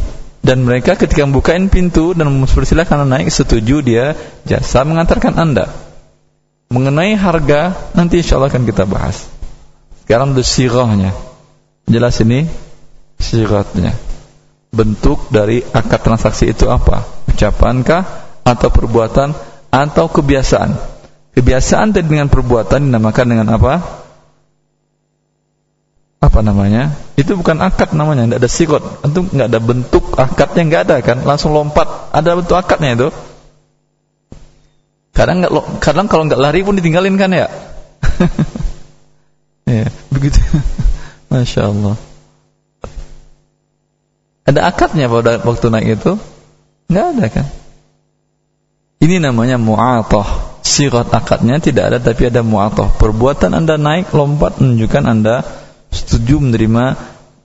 Dan 0.45 0.61
mereka 0.61 0.93
ketika 0.93 1.25
membukain 1.25 1.73
pintu 1.73 2.13
dan 2.13 2.29
mempersilahkan 2.29 3.01
naik, 3.09 3.33
setuju 3.33 3.81
dia 3.81 4.13
jasa 4.45 4.85
mengantarkan 4.85 5.33
Anda. 5.41 5.73
Mengenai 6.69 7.17
harga, 7.17 7.73
nanti 7.97 8.21
insya 8.21 8.37
Allah 8.37 8.53
akan 8.53 8.69
kita 8.69 8.85
bahas. 8.85 9.25
Sekarang 10.05 10.37
itu 10.37 10.45
sirahnya. 10.45 11.17
Jelas 11.89 12.21
ini 12.21 12.45
sirahnya. 13.17 13.97
Bentuk 14.69 15.33
dari 15.33 15.65
akad 15.65 16.05
transaksi 16.05 16.53
itu 16.53 16.69
apa? 16.69 17.01
Ucapankah 17.25 18.05
atau 18.45 18.69
perbuatan 18.69 19.33
atau 19.73 20.05
kebiasaan? 20.13 20.77
Kebiasaan 21.33 21.89
tadi 21.89 22.05
dengan 22.05 22.29
perbuatan 22.29 22.85
dinamakan 22.85 23.25
dengan 23.33 23.49
apa? 23.57 24.04
Apa 26.25 26.41
namanya? 26.41 26.89
Itu 27.13 27.37
bukan 27.37 27.61
akad 27.61 27.93
namanya, 27.93 28.25
tidak 28.25 28.39
ada 28.41 28.49
sikot. 28.49 28.83
Itu 29.05 29.29
nggak 29.29 29.47
ada 29.53 29.59
bentuk 29.61 30.17
akadnya 30.17 30.61
nggak 30.65 30.81
ada 30.89 30.95
kan? 31.05 31.17
Langsung 31.21 31.53
lompat. 31.53 32.09
Ada 32.09 32.33
bentuk 32.33 32.57
akadnya 32.57 32.97
itu. 32.97 33.07
Kadang 35.13 35.45
nggak, 35.45 35.53
kadang 35.85 36.09
kalau 36.09 36.25
nggak 36.25 36.41
lari 36.41 36.65
pun 36.65 36.73
ditinggalin 36.73 37.13
kan 37.21 37.29
ya? 37.29 37.45
ya 39.69 39.85
begitu. 40.09 40.41
Masya 41.31 41.69
Allah. 41.69 41.95
Ada 44.49 44.65
akadnya 44.65 45.05
pada 45.05 45.37
waktu 45.45 45.67
naik 45.69 46.01
itu? 46.01 46.17
Nggak 46.89 47.05
ada 47.05 47.25
kan? 47.29 47.47
Ini 48.97 49.21
namanya 49.21 49.61
mu'atah 49.61 50.57
sirat 50.65 51.13
akadnya 51.13 51.61
tidak 51.61 51.93
ada 51.93 51.97
tapi 52.01 52.25
ada 52.25 52.41
mu'atoh 52.41 52.89
perbuatan 52.97 53.53
anda 53.53 53.77
naik 53.77 54.09
lompat 54.09 54.57
menunjukkan 54.57 55.03
anda 55.05 55.45
setuju 55.95 56.43
menerima 56.43 56.99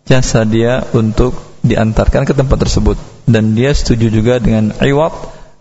jasa 0.05 0.43
dia 0.43 0.83
untuk 0.91 1.39
diantarkan 1.63 2.27
ke 2.27 2.35
tempat 2.35 2.67
tersebut 2.67 2.99
dan 3.31 3.55
dia 3.55 3.71
setuju 3.71 4.11
juga 4.11 4.35
dengan 4.43 4.75
iwat 4.75 5.13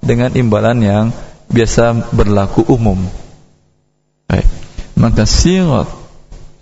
dengan 0.01 0.33
imbalan 0.33 0.79
yang 0.81 1.05
biasa 1.53 2.11
berlaku 2.15 2.65
umum 2.65 2.97
Baik. 4.25 4.47
maka 4.97 5.29
sirat 5.29 5.89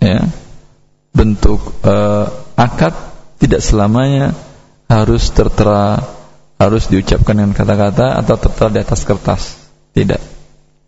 ya 0.04 0.28
bentuk 1.16 1.80
uh, 1.86 2.28
akad 2.58 2.92
tidak 3.40 3.64
selamanya 3.64 4.36
harus 4.90 5.32
tertera 5.32 6.02
harus 6.58 6.90
diucapkan 6.90 7.38
dengan 7.38 7.54
kata-kata 7.54 8.18
atau 8.20 8.34
tertera 8.36 8.68
di 8.68 8.80
atas 8.82 9.00
kertas 9.06 9.42
tidak 9.94 10.20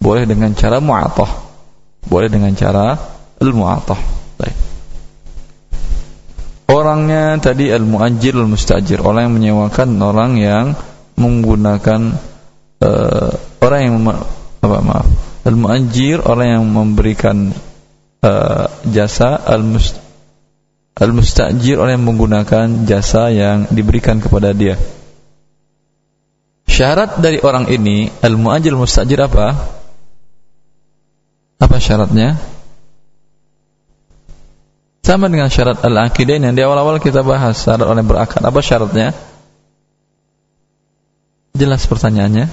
boleh 0.00 0.24
dengan 0.24 0.56
cara 0.56 0.80
mu'atah. 0.80 1.28
Boleh 2.08 2.32
dengan 2.32 2.56
cara 2.56 2.96
al-mu'atah. 3.36 4.00
Baik. 4.40 4.56
Orangnya 6.70 7.34
tadi 7.42 7.66
al-mu'ajir 7.74 8.38
al-mustajir, 8.38 9.02
orang 9.02 9.26
yang 9.26 9.34
menyewakan 9.42 9.90
orang 9.98 10.38
yang 10.38 10.66
menggunakan 11.18 12.14
uh, 12.78 13.30
orang 13.58 13.80
yang 13.82 13.94
apa 14.62 14.78
maaf, 14.78 15.08
al-mu'ajir 15.42 16.22
orang 16.22 16.46
yang 16.54 16.64
memberikan 16.70 17.50
uh, 18.22 18.70
jasa 18.86 19.34
al-must 19.34 19.98
al-mustajir 20.94 21.74
orang 21.74 21.98
yang 21.98 22.06
menggunakan 22.06 22.66
jasa 22.86 23.34
yang 23.34 23.66
diberikan 23.66 24.22
kepada 24.22 24.54
dia. 24.54 24.78
Syarat 26.70 27.18
dari 27.18 27.42
orang 27.42 27.66
ini 27.66 28.06
al-mu'ajir 28.22 28.70
al-mustajir 28.70 29.18
apa? 29.18 29.58
Apa 31.58 31.76
syaratnya? 31.82 32.49
Sama 35.00 35.32
dengan 35.32 35.48
syarat 35.48 35.80
al-aqidain 35.80 36.44
yang 36.44 36.52
di 36.52 36.60
awal-awal 36.60 37.00
kita 37.00 37.24
bahas 37.24 37.56
syarat 37.56 37.88
orang 37.88 38.04
berakad. 38.04 38.44
Apa 38.44 38.60
syaratnya? 38.60 39.16
Jelas 41.56 41.88
pertanyaannya? 41.88 42.46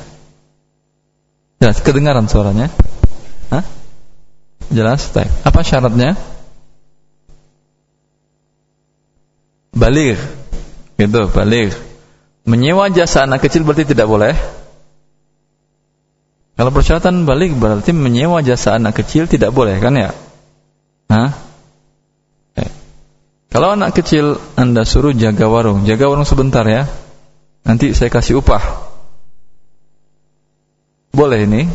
Jelas 1.59 1.77
kedengaran 1.83 2.25
suaranya? 2.31 2.71
Hah? 3.51 3.63
Jelas? 4.71 5.11
Baik. 5.11 5.31
Apa 5.43 5.59
syaratnya? 5.63 6.15
Balik. 9.75 10.17
Gitu, 10.97 11.21
balik. 11.29 11.75
Menyewa 12.47 12.87
jasa 12.89 13.27
anak 13.27 13.43
kecil 13.43 13.67
berarti 13.67 13.91
tidak 13.91 14.07
boleh? 14.07 14.33
Kalau 16.57 16.73
persyaratan 16.73 17.29
balik 17.29 17.53
berarti 17.53 17.93
menyewa 17.93 18.41
jasa 18.41 18.81
anak 18.81 18.97
kecil 18.97 19.29
tidak 19.29 19.53
boleh 19.53 19.77
kan 19.77 19.93
ya? 19.93 20.09
Hah? 21.11 21.46
Kalau 23.47 23.73
anak 23.73 23.95
kecil 23.95 24.37
Anda 24.59 24.83
suruh 24.83 25.15
jaga 25.15 25.47
warung, 25.47 25.87
jaga 25.87 26.11
warung 26.11 26.27
sebentar 26.27 26.67
ya. 26.67 26.83
Nanti 27.63 27.91
saya 27.95 28.11
kasih 28.11 28.39
upah. 28.43 28.63
Boleh 31.15 31.47
ini? 31.47 31.67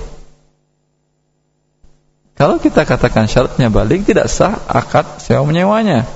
Kalau 2.37 2.59
kita 2.59 2.85
katakan 2.89 3.29
syaratnya 3.29 3.69
balik 3.69 4.09
tidak 4.09 4.27
sah 4.27 4.57
akad 4.67 5.21
sewa 5.21 5.45
menyewanya. 5.47 6.09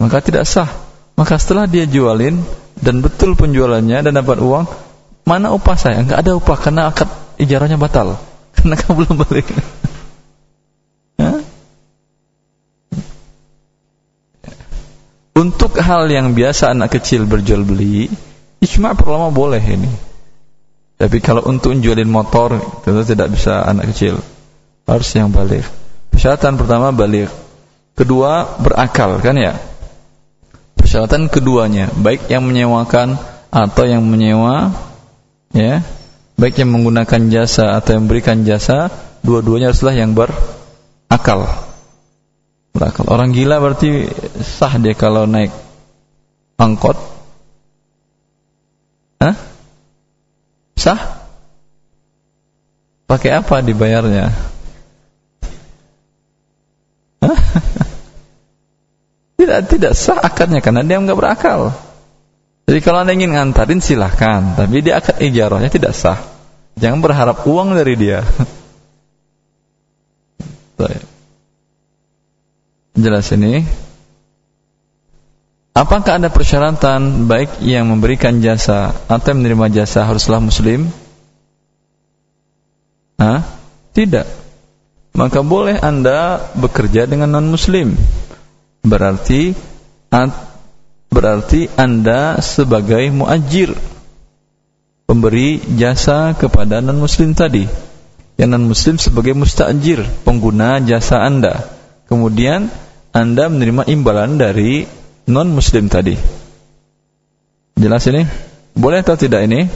Maka 0.00 0.22
tidak 0.24 0.46
sah. 0.48 0.70
Maka 1.18 1.36
setelah 1.36 1.68
dia 1.68 1.84
jualin 1.84 2.40
dan 2.80 3.04
betul 3.04 3.36
penjualannya 3.36 4.00
dan 4.00 4.12
dapat 4.16 4.40
uang, 4.40 4.64
mana 5.28 5.52
upah 5.52 5.76
saya? 5.76 6.00
Enggak 6.00 6.24
ada 6.24 6.32
upah 6.38 6.56
karena 6.56 6.88
akad 6.88 7.10
ijarahnya 7.36 7.76
batal. 7.76 8.16
Karena 8.56 8.74
kamu 8.74 8.92
belum 9.04 9.16
balik. 9.24 9.46
Untuk 15.40 15.72
hal 15.80 16.04
yang 16.12 16.36
biasa 16.36 16.76
anak 16.76 17.00
kecil 17.00 17.24
berjual 17.24 17.64
beli, 17.64 18.12
ijma 18.60 18.92
perlama 18.92 19.32
boleh 19.32 19.64
ini. 19.64 19.88
Tapi 21.00 21.16
kalau 21.24 21.40
untuk 21.48 21.72
jualin 21.80 22.12
motor, 22.12 22.60
tentu 22.84 23.00
tidak 23.08 23.32
bisa 23.32 23.64
anak 23.64 23.88
kecil. 23.88 24.20
Harus 24.84 25.08
yang 25.16 25.32
balik. 25.32 25.64
Persyaratan 26.12 26.60
pertama 26.60 26.92
balik. 26.92 27.32
Kedua 27.96 28.60
berakal 28.60 29.16
kan 29.24 29.32
ya? 29.40 29.56
Persyaratan 30.76 31.32
keduanya, 31.32 31.88
baik 31.88 32.28
yang 32.28 32.44
menyewakan 32.44 33.16
atau 33.48 33.88
yang 33.88 34.04
menyewa 34.04 34.76
ya, 35.56 35.80
baik 36.36 36.60
yang 36.60 36.68
menggunakan 36.68 37.32
jasa 37.32 37.80
atau 37.80 37.96
yang 37.96 38.04
memberikan 38.04 38.44
jasa, 38.44 38.92
dua-duanya 39.24 39.72
haruslah 39.72 39.96
yang 39.96 40.12
berakal. 40.12 41.48
Berakal. 42.76 43.08
Orang 43.08 43.32
gila 43.32 43.56
berarti 43.56 44.04
sah 44.42 44.76
dia 44.76 44.94
kalau 44.96 45.24
naik 45.28 45.52
angkot. 46.60 46.96
Hah? 49.20 49.36
Sah? 50.76 51.00
Pakai 53.08 53.30
apa 53.36 53.60
dibayarnya? 53.60 54.30
tidak 59.40 59.60
tidak 59.66 59.92
sah 59.98 60.20
akadnya 60.22 60.62
karena 60.62 60.86
dia 60.86 61.00
nggak 61.02 61.18
berakal. 61.18 61.74
Jadi 62.70 62.80
kalau 62.86 63.02
anda 63.02 63.10
ingin 63.10 63.34
ngantarin 63.34 63.82
silahkan, 63.82 64.54
tapi 64.54 64.78
dia 64.78 65.02
akad 65.02 65.18
ijarahnya 65.18 65.74
tidak 65.74 65.90
sah. 65.90 66.22
Jangan 66.78 67.02
berharap 67.02 67.42
uang 67.42 67.74
dari 67.74 67.98
dia. 67.98 68.22
Jelas 73.00 73.32
ini. 73.32 73.64
Apakah 75.70 76.18
ada 76.18 76.26
persyaratan 76.26 77.30
baik 77.30 77.62
yang 77.62 77.86
memberikan 77.86 78.42
jasa 78.42 78.90
atau 79.06 79.32
menerima 79.38 79.70
jasa 79.70 80.02
haruslah 80.02 80.42
muslim? 80.42 80.90
Hah? 83.22 83.46
Tidak. 83.94 84.26
Maka 85.14 85.46
boleh 85.46 85.78
Anda 85.78 86.42
bekerja 86.58 87.06
dengan 87.06 87.38
non-muslim. 87.38 87.94
Berarti 88.82 89.54
berarti 91.10 91.70
Anda 91.78 92.42
sebagai 92.42 93.06
muajir 93.14 93.70
pemberi 95.06 95.62
jasa 95.78 96.34
kepada 96.34 96.82
non-muslim 96.82 97.30
tadi. 97.34 97.66
Yang 98.34 98.50
non-muslim 98.56 98.96
sebagai 98.98 99.34
mustajir, 99.38 100.02
pengguna 100.26 100.82
jasa 100.82 101.22
Anda. 101.22 101.62
Kemudian 102.10 102.70
Anda 103.14 103.46
menerima 103.46 103.86
imbalan 103.86 104.34
dari 104.34 104.98
non 105.30 105.54
muslim 105.54 105.86
tadi. 105.86 106.18
Jelas 107.78 108.04
ini? 108.10 108.26
Boleh 108.74 109.00
atau 109.00 109.16
tidak 109.16 109.46
ini? 109.46 109.70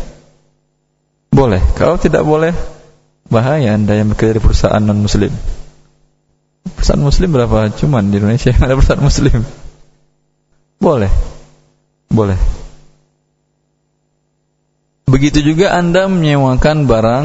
Boleh. 1.32 1.62
Kalau 1.78 1.96
tidak 1.96 2.26
boleh, 2.26 2.52
bahaya 3.32 3.74
Anda 3.74 3.96
yang 3.96 4.12
bekerja 4.12 4.36
di 4.38 4.42
perusahaan 4.42 4.82
non 4.82 5.00
muslim. 5.00 5.32
Perusahaan 6.74 7.00
muslim 7.00 7.30
berapa? 7.32 7.72
Cuman 7.72 8.12
di 8.12 8.20
Indonesia 8.20 8.52
yang 8.52 8.62
ada 8.66 8.74
perusahaan 8.76 9.02
muslim. 9.02 9.40
Boleh. 10.82 11.10
Boleh. 12.12 12.38
Begitu 15.08 15.40
juga 15.40 15.72
Anda 15.72 16.10
menyewakan 16.10 16.90
barang 16.90 17.24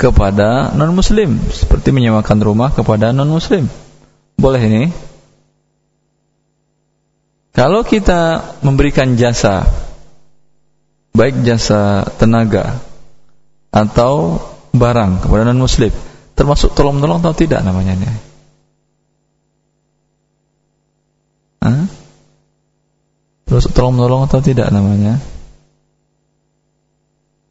kepada 0.00 0.74
non 0.74 0.98
muslim 0.98 1.38
seperti 1.54 1.94
menyewakan 1.94 2.42
rumah 2.42 2.74
kepada 2.74 3.14
non 3.14 3.30
muslim. 3.30 3.70
Boleh 4.34 4.58
ini? 4.58 5.11
Kalau 7.52 7.84
kita 7.84 8.40
memberikan 8.64 9.14
jasa, 9.14 9.68
baik 11.12 11.44
jasa 11.44 12.08
tenaga 12.16 12.80
atau 13.68 14.40
barang 14.72 15.20
kepada 15.20 15.44
non 15.44 15.60
muslim, 15.60 15.92
termasuk 16.32 16.72
tolong 16.72 16.96
menolong 16.96 17.20
atau 17.20 17.36
tidak 17.36 17.60
namanya 17.60 17.92
ini? 17.92 18.32
Termasuk 23.52 23.76
tolong 23.76 24.00
menolong 24.00 24.24
atau 24.24 24.40
tidak 24.40 24.72
namanya? 24.72 25.20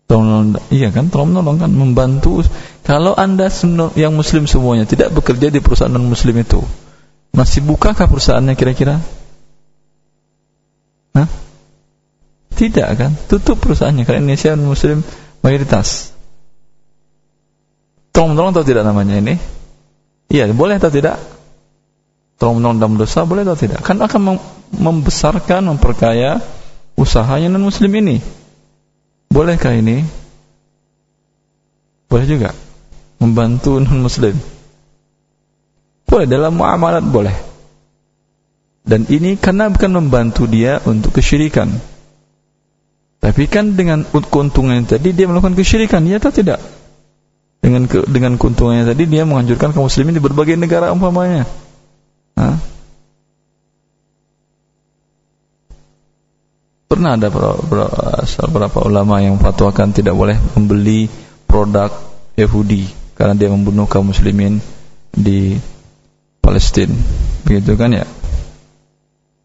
Tolong 0.10 0.26
menolong, 0.26 0.66
iya 0.74 0.90
kan? 0.90 1.14
Tolong 1.14 1.30
menolong 1.30 1.62
kan 1.62 1.70
membantu. 1.70 2.42
Kalau 2.82 3.14
anda 3.14 3.54
yang 3.94 4.18
muslim 4.18 4.50
semuanya 4.50 4.90
tidak 4.90 5.14
bekerja 5.14 5.54
di 5.54 5.62
perusahaan 5.62 5.94
non 5.94 6.10
muslim 6.10 6.42
itu, 6.42 6.58
masih 7.38 7.62
bukakah 7.62 8.10
perusahaannya 8.10 8.58
kira-kira? 8.58 8.98
Hah? 11.18 11.28
Tidak 12.56 12.88
kan? 12.94 13.12
Tutup 13.28 13.58
perusahaannya 13.60 14.06
karena 14.06 14.22
Indonesia 14.24 14.54
Muslim 14.56 15.02
mayoritas. 15.42 16.14
Tolong 18.12 18.36
menolong 18.36 18.54
atau 18.54 18.66
tidak 18.68 18.84
namanya 18.84 19.18
ini? 19.18 19.36
Iya, 20.32 20.52
boleh 20.52 20.78
atau 20.78 20.92
tidak? 20.92 21.20
Tolong 22.38 22.60
menolong 22.60 22.78
dalam 22.80 22.96
dosa 23.00 23.24
boleh 23.24 23.44
atau 23.44 23.58
tidak? 23.58 23.82
Kan 23.82 24.00
akan 24.00 24.40
membesarkan, 24.72 25.68
memperkaya 25.68 26.40
usahanya 26.96 27.52
non 27.52 27.68
Muslim 27.68 27.92
ini. 27.98 28.22
Bolehkah 29.32 29.72
ini? 29.74 30.04
Boleh 32.12 32.26
juga 32.28 32.52
membantu 33.18 33.80
non 33.80 34.04
Muslim. 34.04 34.36
Boleh 36.08 36.28
dalam 36.28 36.60
muamalat 36.60 37.04
boleh. 37.08 37.51
Dan 38.82 39.06
ini 39.08 39.38
karena 39.38 39.70
bukan 39.70 39.92
membantu 39.94 40.50
dia 40.50 40.82
untuk 40.90 41.14
kesyirikan. 41.16 41.70
Tapi 43.22 43.46
kan 43.46 43.78
dengan 43.78 44.02
keuntungan 44.10 44.82
tadi 44.90 45.14
dia 45.14 45.30
melakukan 45.30 45.54
kesyirikan, 45.54 46.02
ya 46.10 46.18
atau 46.18 46.34
tidak? 46.34 46.58
Dengan 47.62 47.86
ke, 47.86 48.02
dengan 48.10 48.42
keuntungannya 48.42 48.90
tadi 48.90 49.06
dia 49.06 49.22
menghancurkan 49.22 49.70
kaum 49.78 49.86
muslimin 49.86 50.18
di 50.18 50.24
berbagai 50.26 50.58
negara 50.58 50.90
umpamanya. 50.90 51.46
Pernah 56.92 57.16
ada 57.16 57.32
beberapa 57.32 58.84
ulama 58.84 59.24
yang 59.24 59.40
fatwakan 59.40 59.96
tidak 59.96 60.12
boleh 60.12 60.36
membeli 60.58 61.08
produk 61.48 61.88
Yahudi 62.36 62.90
karena 63.16 63.38
dia 63.38 63.48
membunuh 63.48 63.88
kaum 63.88 64.12
muslimin 64.12 64.60
di 65.14 65.56
Palestina. 66.44 66.98
Begitu 67.46 67.78
kan 67.78 67.96
ya? 67.96 68.04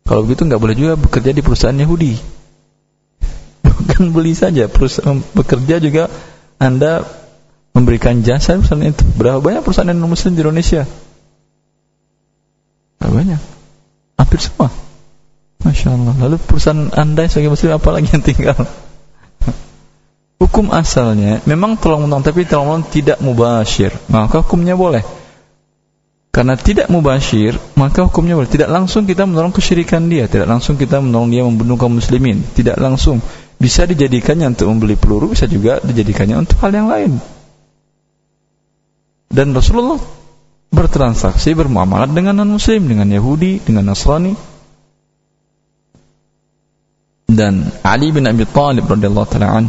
Kalau 0.07 0.23
begitu 0.23 0.47
nggak 0.47 0.63
boleh 0.63 0.77
juga 0.79 0.95
bekerja 0.95 1.35
di 1.35 1.43
perusahaan 1.43 1.75
Yahudi. 1.75 2.15
Bukan 3.67 4.15
beli 4.15 4.39
saja, 4.39 4.71
perusahaan 4.71 5.19
bekerja 5.35 5.83
juga 5.83 6.07
Anda 6.63 7.03
memberikan 7.75 8.23
jasa 8.23 8.55
perusahaan 8.57 8.87
itu. 8.87 9.03
Berapa 9.19 9.43
banyak 9.43 9.67
perusahaan 9.67 9.91
non 9.91 10.07
muslim 10.07 10.39
di 10.39 10.41
Indonesia? 10.47 10.87
Berapa 13.03 13.13
banyak? 13.13 13.41
Hampir 14.17 14.41
semua. 14.41 14.71
Masya 15.67 15.89
Allah. 15.93 16.15
Lalu 16.23 16.37
perusahaan 16.39 16.87
Anda 16.95 17.27
sebagai 17.27 17.59
muslim 17.59 17.75
apa 17.75 17.89
lagi 17.91 18.09
yang 18.15 18.23
tinggal? 18.23 18.63
Hukum 20.37 20.71
asalnya 20.71 21.43
memang 21.49 21.81
tolong 21.81 22.07
menolong 22.07 22.23
tapi 22.23 22.47
tolong 22.47 22.71
menolong 22.71 22.87
tidak 22.87 23.19
mubashir. 23.19 23.91
Maka 24.07 24.47
hukumnya 24.47 24.79
boleh. 24.79 25.03
Karena 26.37 26.53
tidak 26.53 26.93
mubashir, 26.93 27.57
maka 27.81 28.05
hukumnya 28.05 28.37
boleh. 28.37 28.53
Tidak 28.53 28.69
langsung 28.69 29.09
kita 29.09 29.25
menolong 29.25 29.57
kesyirikan 29.57 30.05
dia, 30.13 30.29
tidak 30.29 30.53
langsung 30.53 30.77
kita 30.77 31.01
menolong 31.01 31.33
dia 31.33 31.41
membunuh 31.49 31.81
kaum 31.81 31.97
muslimin, 31.97 32.45
tidak 32.53 32.77
langsung. 32.77 33.25
Bisa 33.57 33.89
dijadikannya 33.89 34.53
untuk 34.53 34.69
membeli 34.69 35.01
peluru, 35.01 35.33
bisa 35.33 35.49
juga 35.49 35.81
dijadikannya 35.81 36.45
untuk 36.45 36.61
hal 36.61 36.77
yang 36.77 36.93
lain. 36.93 37.17
Dan 39.33 39.57
Rasulullah 39.57 39.97
bertransaksi, 40.69 41.57
bermuamalat 41.57 42.13
dengan 42.13 42.37
non-muslim, 42.45 42.85
dengan 42.85 43.09
Yahudi, 43.09 43.65
dengan 43.65 43.89
Nasrani. 43.89 44.37
Dan 47.33 47.65
Ali 47.81 48.13
bin 48.13 48.29
Abi 48.29 48.45
Thalib 48.45 48.85
radhiyallahu 48.85 49.29
taala 49.33 49.65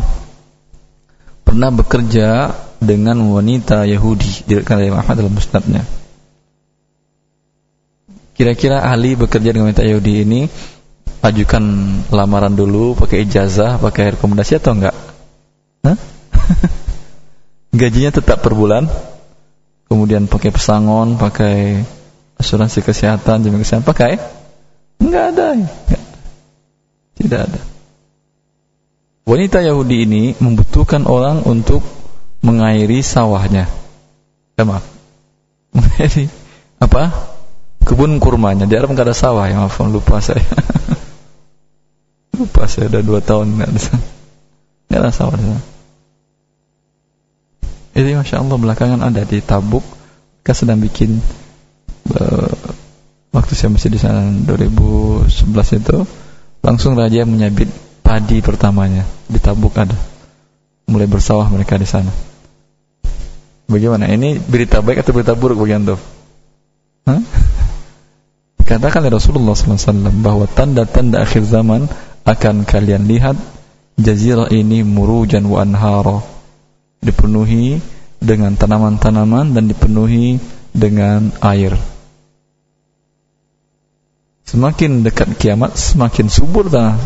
pernah 1.48 1.72
bekerja 1.72 2.52
dengan 2.84 3.24
wanita 3.24 3.88
Yahudi 3.88 4.44
diriwayatkan 4.52 4.76
oleh 4.84 4.92
Ahmad 4.92 5.16
dalam 5.16 5.32
musnadnya 5.32 5.88
Kira-kira 8.38 8.86
ahli 8.86 9.18
bekerja 9.18 9.50
dengan 9.50 9.74
wanita 9.74 9.82
Yahudi 9.82 10.14
ini 10.22 10.42
ajukan 11.26 11.64
lamaran 12.14 12.54
dulu 12.54 12.94
pakai 12.94 13.26
ijazah, 13.26 13.82
pakai 13.82 14.14
rekomendasi 14.14 14.62
atau 14.62 14.78
enggak? 14.78 14.94
Hah? 15.82 15.98
Gajinya 17.82 18.14
tetap 18.14 18.46
per 18.46 18.54
bulan. 18.54 18.86
Kemudian 19.90 20.30
pakai 20.30 20.54
pesangon, 20.54 21.18
pakai 21.18 21.82
asuransi 22.38 22.86
kesehatan, 22.86 23.42
jaminan 23.42 23.66
kesehatan 23.66 23.88
pakai? 23.90 24.22
Enggak 25.02 25.34
ada. 25.34 25.48
Enggak. 25.58 26.04
Tidak 27.18 27.42
ada. 27.42 27.62
wanita 29.28 29.60
Yahudi 29.66 30.06
ini 30.08 30.24
membutuhkan 30.38 31.10
orang 31.10 31.42
untuk 31.44 31.82
mengairi 32.46 33.02
sawahnya. 33.02 33.66
Ya, 34.56 34.64
maaf. 34.64 34.86
Mengairi 35.74 36.30
apa? 36.86 37.37
Kebun 37.88 38.20
kurmanya. 38.20 38.68
Di 38.68 38.76
Arab 38.76 38.92
nggak 38.92 39.08
ada 39.08 39.16
sawah 39.16 39.48
ya, 39.48 39.64
maaf 39.64 39.80
lupa 39.88 40.20
saya. 40.20 40.44
lupa 42.38 42.68
saya 42.68 42.92
udah 42.92 43.02
dua 43.02 43.24
tahun 43.24 43.56
nggak 43.56 43.70
ada 43.72 43.82
nggak 44.92 45.00
ada 45.00 45.12
sawah 45.16 45.40
sana. 45.40 45.64
Ini 47.98 48.20
masya 48.20 48.44
Allah 48.44 48.58
belakangan 48.60 49.00
ada 49.02 49.24
di 49.24 49.40
Tabuk. 49.40 49.82
Kita 50.44 50.54
sedang 50.54 50.84
bikin 50.84 51.18
uh, 52.12 52.54
waktu 53.32 53.54
saya 53.56 53.72
masih 53.72 53.90
di 53.90 54.00
sana 54.00 54.36
2011 54.46 55.82
itu 55.82 55.98
langsung 56.62 56.94
raja 56.94 57.24
menyabit 57.24 57.72
padi 58.04 58.44
pertamanya 58.44 59.08
di 59.32 59.40
Tabuk 59.40 59.74
ada. 59.80 59.96
Mulai 60.92 61.08
bersawah 61.08 61.48
mereka 61.48 61.80
di 61.80 61.88
sana. 61.88 62.12
Bagaimana? 63.68 64.08
Ini 64.12 64.40
berita 64.44 64.80
baik 64.84 65.04
atau 65.04 65.12
berita 65.12 65.36
buruk 65.36 65.64
bagi 65.64 65.76
antum? 65.76 66.00
Hah? 67.08 67.20
Katakan 68.68 69.00
oleh 69.00 69.16
Rasulullah 69.16 69.56
SAW 69.56 70.12
bahwa 70.20 70.44
tanda-tanda 70.44 71.24
akhir 71.24 71.48
zaman 71.48 71.88
akan 72.28 72.68
kalian 72.68 73.08
lihat 73.08 73.40
jazirah 73.96 74.52
ini 74.52 74.84
murujan 74.84 75.48
wa 75.48 75.64
anhara 75.64 76.20
dipenuhi 77.00 77.80
dengan 78.20 78.60
tanaman-tanaman 78.60 79.56
dan 79.56 79.72
dipenuhi 79.72 80.44
dengan 80.76 81.32
air. 81.40 81.80
Semakin 84.44 85.04
dekat 85.04 85.40
kiamat, 85.40 85.80
semakin 85.80 86.28
subur 86.28 86.68
tanah 86.68 87.00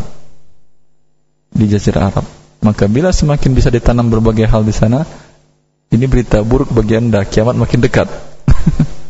di 1.54 1.70
Jazirah 1.70 2.10
Arab. 2.10 2.26
Maka 2.62 2.86
bila 2.86 3.10
semakin 3.10 3.54
bisa 3.54 3.70
ditanam 3.70 4.10
berbagai 4.10 4.46
hal 4.46 4.62
di 4.62 4.70
sana, 4.70 5.02
ini 5.90 6.06
berita 6.06 6.42
buruk 6.42 6.70
bagi 6.70 6.98
anda, 6.98 7.22
kiamat 7.26 7.58
makin 7.58 7.82
dekat. 7.82 8.06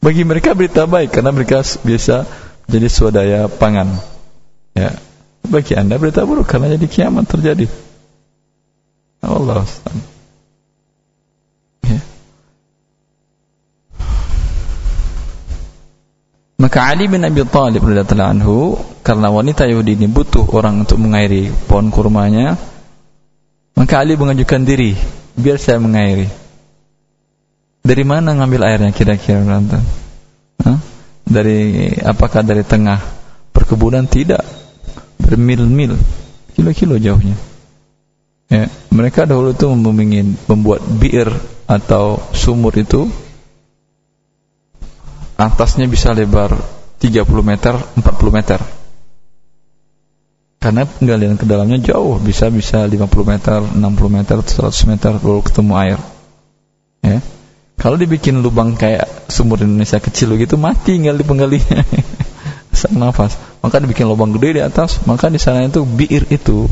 bagi 0.00 0.24
mereka 0.24 0.56
berita 0.56 0.88
baik 0.88 1.12
karena 1.12 1.30
mereka 1.30 1.60
biasa 1.60 2.24
jadi 2.64 2.88
swadaya 2.88 3.40
pangan. 3.52 4.00
Ya. 4.72 4.96
Bagi 5.44 5.76
anda 5.76 6.00
berita 6.00 6.24
buruk 6.24 6.48
karena 6.48 6.72
jadi 6.72 6.86
kiamat 6.88 7.28
terjadi. 7.28 7.68
Allah 9.20 9.60
ya. 11.84 12.00
Maka 16.60 16.80
Ali 16.88 17.04
bin 17.08 17.24
Abi 17.24 17.44
Thalib 17.44 17.84
radhiyallahu 17.84 18.32
anhu 18.36 18.56
karena 19.04 19.28
wanita 19.28 19.68
Yahudi 19.68 20.00
ini 20.00 20.08
butuh 20.08 20.44
orang 20.48 20.84
untuk 20.84 20.96
mengairi 20.96 21.52
pohon 21.68 21.92
kurmanya, 21.92 22.56
maka 23.76 24.00
Ali 24.00 24.16
mengajukan 24.16 24.64
diri, 24.64 24.96
biar 25.36 25.56
saya 25.56 25.80
mengairi. 25.80 26.39
Dari 27.80 28.04
mana 28.04 28.36
ngambil 28.36 28.60
airnya 28.66 28.92
kira-kira 28.92 29.40
nonton? 29.40 29.80
Dari 31.30 31.94
apakah 32.02 32.42
dari 32.42 32.66
tengah 32.66 32.98
perkebunan? 33.54 34.02
Tidak, 34.10 34.42
bermil-mil, 35.22 35.94
kilo-kilo 36.58 36.98
jauhnya. 36.98 37.38
Ya, 38.50 38.66
mereka 38.90 39.30
dahulu 39.30 39.54
itu 39.54 39.70
ingin 39.70 40.34
membuat 40.50 40.82
bir 40.82 41.30
atau 41.70 42.18
sumur 42.34 42.74
itu 42.74 43.06
atasnya 45.38 45.86
bisa 45.86 46.10
lebar 46.10 46.50
30 46.98 47.22
meter, 47.46 47.78
40 47.78 48.34
meter. 48.34 48.58
Karena 50.58 50.82
penggalian 50.84 51.38
ke 51.38 51.46
dalamnya 51.46 51.78
jauh, 51.78 52.18
bisa 52.18 52.50
bisa 52.50 52.84
50 52.84 53.06
meter, 53.24 53.62
60 53.62 53.78
meter, 54.10 54.36
100 54.42 54.90
meter 54.90 55.14
baru 55.16 55.40
ketemu 55.46 55.72
air. 55.78 56.00
Ya. 57.06 57.22
Kalau 57.80 57.96
dibikin 57.96 58.44
lubang 58.44 58.76
kayak 58.76 59.32
sumur 59.32 59.64
Indonesia 59.64 59.96
kecil 59.96 60.36
begitu 60.36 60.60
mati 60.60 61.00
tinggal 61.00 61.16
di 61.16 61.24
penggalinya. 61.24 61.80
Sang 62.76 62.92
nafas. 63.00 63.40
Maka 63.64 63.80
dibikin 63.80 64.04
lubang 64.04 64.36
gede 64.36 64.60
di 64.60 64.62
atas, 64.62 65.00
maka 65.08 65.32
di 65.32 65.40
sana 65.40 65.64
itu 65.64 65.88
bir 65.88 66.28
itu 66.28 66.68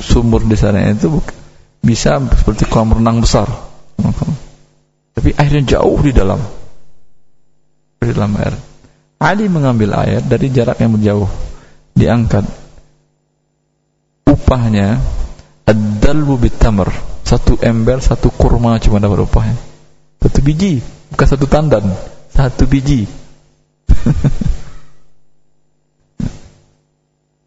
sumur 0.00 0.48
di 0.48 0.56
sana 0.56 0.80
itu 0.88 1.20
bisa 1.84 2.16
seperti 2.24 2.64
kolam 2.64 2.96
renang 2.96 3.20
besar. 3.20 3.52
Tapi 5.12 5.32
airnya 5.36 5.76
jauh 5.76 6.00
di 6.00 6.12
dalam. 6.16 6.40
Di 8.00 8.12
dalam 8.16 8.32
air. 8.40 8.56
Ali 9.20 9.48
mengambil 9.48 9.92
air 9.96 10.24
dari 10.24 10.52
jarak 10.52 10.80
yang 10.80 10.96
jauh. 11.04 11.28
Diangkat. 11.96 12.44
Upahnya 14.28 15.00
ad-dalbu 15.68 16.36
bitamr. 16.40 17.15
Satu 17.26 17.58
ember, 17.58 17.98
satu 17.98 18.30
kurma 18.30 18.78
cuma 18.78 19.02
dapat 19.02 19.26
upahnya. 19.26 19.58
Satu 20.22 20.38
biji, 20.46 20.78
bukan 21.10 21.26
satu 21.26 21.50
tandan. 21.50 21.90
Satu 22.30 22.70
biji. 22.70 23.10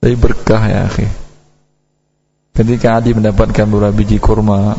Tapi 0.03 0.15
berkah 0.19 0.67
ya, 0.67 0.83
akhi. 0.83 1.07
Ketika 2.51 2.99
Adi 2.99 3.15
mendapatkan 3.15 3.63
beberapa 3.71 3.95
biji 3.95 4.19
kurma, 4.19 4.75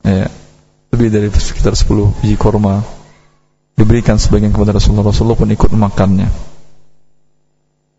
ya, 0.00 0.32
lebih 0.96 1.12
dari 1.12 1.28
sekitar 1.28 1.76
10 1.76 2.24
biji 2.24 2.40
kurma, 2.40 2.80
diberikan 3.76 4.16
sebagian 4.16 4.48
kepada 4.48 4.72
Rasulullah. 4.72 5.12
Rasulullah 5.12 5.36
pun 5.36 5.52
ikut 5.52 5.76
makannya. 5.76 6.32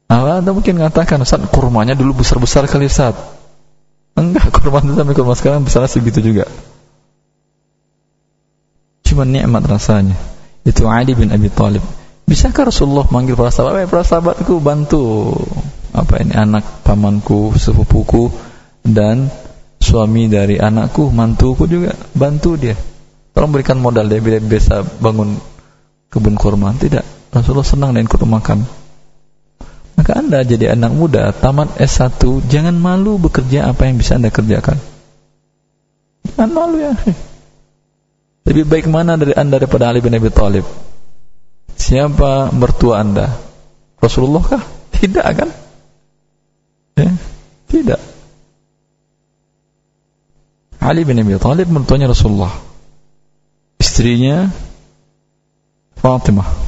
Nah, 0.09 0.41
Anda 0.41 0.49
mungkin 0.49 0.81
mengatakan, 0.81 1.21
saat 1.29 1.45
kurmanya 1.53 1.93
dulu 1.93 2.25
besar-besar 2.25 2.65
kali 2.65 2.89
saat. 2.89 3.36
Enggak, 4.17 4.49
kurma 4.49 4.81
itu 4.81 4.97
sampai 4.97 5.13
kurma 5.13 5.37
sekarang 5.37 5.61
besar 5.61 5.85
segitu 5.85 6.25
juga. 6.25 6.49
Cuma 9.05 9.23
nikmat 9.23 9.61
rasanya. 9.69 10.17
Itu 10.65 10.89
Adi 10.89 11.13
bin 11.13 11.29
Abi 11.29 11.53
Thalib. 11.53 11.85
Bisakah 12.27 12.73
Rasulullah 12.73 13.07
manggil 13.07 13.37
para 13.37 13.53
sahabat? 13.53 13.85
Eh, 13.85 13.87
para 13.87 14.03
sahabatku 14.03 14.59
bantu 14.59 15.31
apa 15.95 16.19
ini 16.19 16.35
anak 16.35 16.83
pamanku, 16.83 17.55
sepupuku 17.55 18.27
dan 18.83 19.31
suami 19.79 20.27
dari 20.27 20.59
anakku, 20.59 21.07
mantuku 21.13 21.69
juga 21.69 21.95
bantu 22.11 22.59
dia. 22.59 22.75
Tolong 23.31 23.53
berikan 23.53 23.79
modal 23.79 24.09
dia 24.09 24.19
biar 24.19 24.43
bisa 24.43 24.81
bangun 24.81 25.37
kebun 26.09 26.35
kurma. 26.35 26.73
Tidak, 26.73 27.31
Rasulullah 27.31 27.63
senang 27.63 27.93
dan 27.93 28.03
ikut 28.03 28.19
makan. 28.25 28.65
Maka 29.97 30.11
anda 30.13 30.45
jadi 30.45 30.77
anak 30.77 30.93
muda, 30.93 31.33
tamat 31.33 31.81
S1, 31.81 32.21
jangan 32.45 32.77
malu 32.77 33.17
bekerja 33.17 33.65
apa 33.65 33.89
yang 33.89 33.97
bisa 33.97 34.21
anda 34.21 34.29
kerjakan. 34.29 34.77
Jangan 36.37 36.51
malu 36.53 36.77
ya. 36.77 36.93
Lebih 38.47 38.63
baik 38.69 38.85
mana 38.87 39.17
dari 39.17 39.33
anda 39.33 39.57
daripada 39.57 39.89
Ali 39.89 39.99
bin 39.99 40.13
Abi 40.13 40.29
Thalib? 40.29 40.63
Siapa 41.73 42.53
mertua 42.53 43.01
anda? 43.01 43.33
Rasulullah 43.97 44.45
kah? 44.45 44.63
Tidak 44.93 45.27
kan? 45.33 45.49
Ya, 46.95 47.11
tidak. 47.67 47.99
Ali 50.77 51.03
bin 51.03 51.19
Abi 51.19 51.35
Thalib 51.41 51.67
mertuanya 51.73 52.07
Rasulullah. 52.07 52.53
Istrinya 53.81 54.53
Fatimah. 55.97 56.66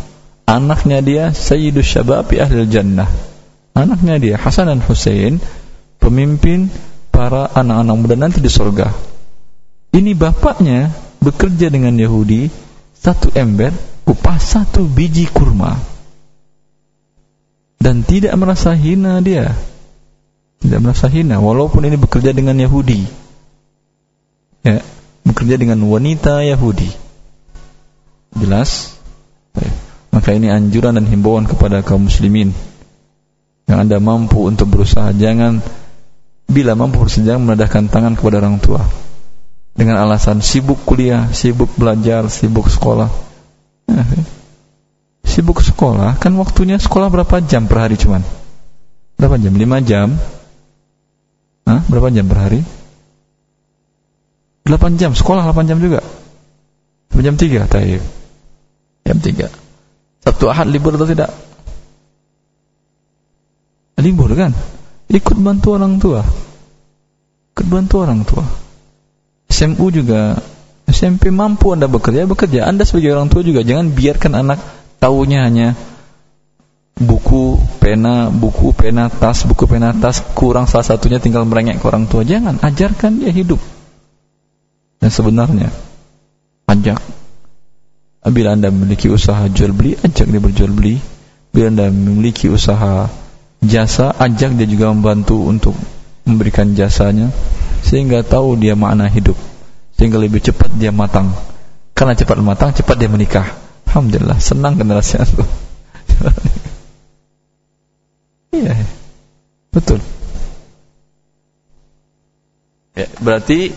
Anaknya 0.50 1.06
dia 1.06 1.24
Sayyidus 1.30 1.86
Syababi 1.86 2.42
Ahlul 2.42 2.66
Jannah. 2.66 3.06
Anaknya 3.78 4.18
dia 4.18 4.36
Hasan 4.42 4.66
dan 4.66 4.82
Hussein 4.82 5.38
pemimpin 6.02 6.74
para 7.14 7.46
anak-anak 7.54 7.96
muda 8.02 8.16
nanti 8.18 8.42
di 8.42 8.50
surga. 8.50 8.90
Ini 9.94 10.18
bapaknya 10.18 10.90
bekerja 11.22 11.70
dengan 11.70 11.94
Yahudi 11.94 12.50
satu 12.98 13.30
ember 13.38 13.70
upah 14.10 14.42
satu 14.42 14.90
biji 14.90 15.30
kurma 15.30 15.78
dan 17.80 18.02
tidak 18.04 18.36
merasa 18.36 18.76
hina 18.76 19.22
dia 19.24 19.56
tidak 20.60 20.80
merasa 20.84 21.08
hina 21.08 21.40
walaupun 21.40 21.88
ini 21.88 21.96
bekerja 21.96 22.36
dengan 22.36 22.60
Yahudi 22.60 23.08
ya, 24.68 24.84
bekerja 25.24 25.56
dengan 25.56 25.80
wanita 25.88 26.44
Yahudi. 26.44 26.92
Jelas? 28.36 29.00
Maka 30.20 30.36
ini 30.36 30.52
anjuran 30.52 31.00
dan 31.00 31.08
himbauan 31.08 31.48
kepada 31.48 31.80
kaum 31.80 32.12
muslimin 32.12 32.52
yang 33.72 33.88
Anda 33.88 34.04
mampu 34.04 34.44
untuk 34.44 34.68
berusaha 34.68 35.16
jangan 35.16 35.64
bila 36.44 36.76
mampu 36.76 37.08
jangan 37.08 37.48
menadahkan 37.48 37.88
tangan 37.88 38.20
kepada 38.20 38.44
orang 38.44 38.60
tua 38.60 38.84
dengan 39.72 39.96
alasan 40.04 40.44
sibuk 40.44 40.84
kuliah, 40.84 41.32
sibuk 41.32 41.72
belajar, 41.80 42.28
sibuk 42.28 42.68
sekolah. 42.68 43.08
Ya, 43.88 44.04
sibuk 45.24 45.64
sekolah 45.64 46.20
kan 46.20 46.36
waktunya 46.36 46.76
sekolah 46.76 47.08
berapa 47.08 47.40
jam 47.48 47.72
per 47.72 47.88
hari 47.88 47.96
cuman? 47.96 48.20
Berapa 49.16 49.40
jam? 49.40 49.56
5 49.56 49.88
jam? 49.88 50.20
Hah? 51.64 51.80
Berapa 51.88 52.12
jam 52.12 52.28
per 52.28 52.44
hari? 52.44 52.60
8 54.68 55.00
jam, 55.00 55.16
sekolah 55.16 55.48
8 55.48 55.64
jam 55.64 55.80
juga. 55.80 56.04
Jam 57.16 57.40
3, 57.40 57.72
taib. 57.72 58.04
Jam 59.08 59.18
3. 59.24 59.69
Sabtu 60.30 60.46
Ahad 60.46 60.70
libur 60.70 60.94
atau 60.94 61.10
tidak? 61.10 61.34
Libur 63.98 64.30
kan? 64.38 64.54
ikut 65.10 65.38
bantu 65.42 65.74
orang 65.74 65.98
tua. 65.98 66.22
Ikut 67.58 67.66
bantu 67.66 67.96
orang 68.06 68.22
tua. 68.22 68.46
SMU 69.50 69.90
juga. 69.90 70.38
SMP 70.90 71.34
mampu 71.34 71.74
anda 71.74 71.90
bekerja 71.90 72.30
bekerja. 72.30 72.70
Anda 72.70 72.86
sebagai 72.86 73.18
orang 73.18 73.30
tua 73.34 73.42
juga 73.42 73.66
jangan 73.66 73.90
biarkan 73.90 74.34
anak 74.38 74.62
tahunya 75.02 75.40
hanya 75.46 75.68
buku 76.98 77.58
pena 77.78 78.30
buku 78.30 78.74
pena 78.74 79.08
tas 79.08 79.48
buku 79.48 79.70
pena 79.70 79.96
tas 79.96 80.20
kurang 80.34 80.68
salah 80.68 80.86
satunya 80.86 81.22
tinggal 81.22 81.46
merengek 81.46 81.82
ke 81.82 81.86
orang 81.90 82.06
tua. 82.06 82.22
Jangan 82.22 82.62
ajarkan 82.62 83.22
dia 83.22 83.34
hidup. 83.34 83.62
Dan 85.02 85.10
sebenarnya 85.10 85.74
ajak 86.70 87.02
bila 88.28 88.52
anda 88.52 88.68
memiliki 88.68 89.08
usaha 89.08 89.48
jual 89.48 89.72
beli 89.72 89.96
ajak 89.96 90.28
dia 90.28 90.42
berjual 90.44 90.76
beli. 90.76 91.00
Bila 91.56 91.72
anda 91.72 91.88
memiliki 91.88 92.52
usaha 92.52 93.08
jasa 93.64 94.12
ajak 94.12 94.60
dia 94.60 94.68
juga 94.68 94.92
membantu 94.92 95.48
untuk 95.48 95.76
memberikan 96.28 96.76
jasanya 96.76 97.32
sehingga 97.80 98.28
tahu 98.28 98.60
dia 98.60 98.76
makna 98.76 99.08
hidup. 99.08 99.40
Sehingga 99.96 100.20
lebih 100.20 100.44
cepat 100.44 100.76
dia 100.76 100.92
matang. 100.92 101.32
Karena 101.96 102.16
cepat 102.16 102.44
matang 102.44 102.76
cepat 102.76 103.00
dia 103.00 103.08
menikah. 103.08 103.48
Alhamdulillah 103.88 104.38
senang 104.38 104.78
generasi 104.78 105.18
itu 105.18 105.44
iya. 108.60 108.76
Betul. 109.74 110.04
Ya, 112.94 113.08
berarti 113.24 113.74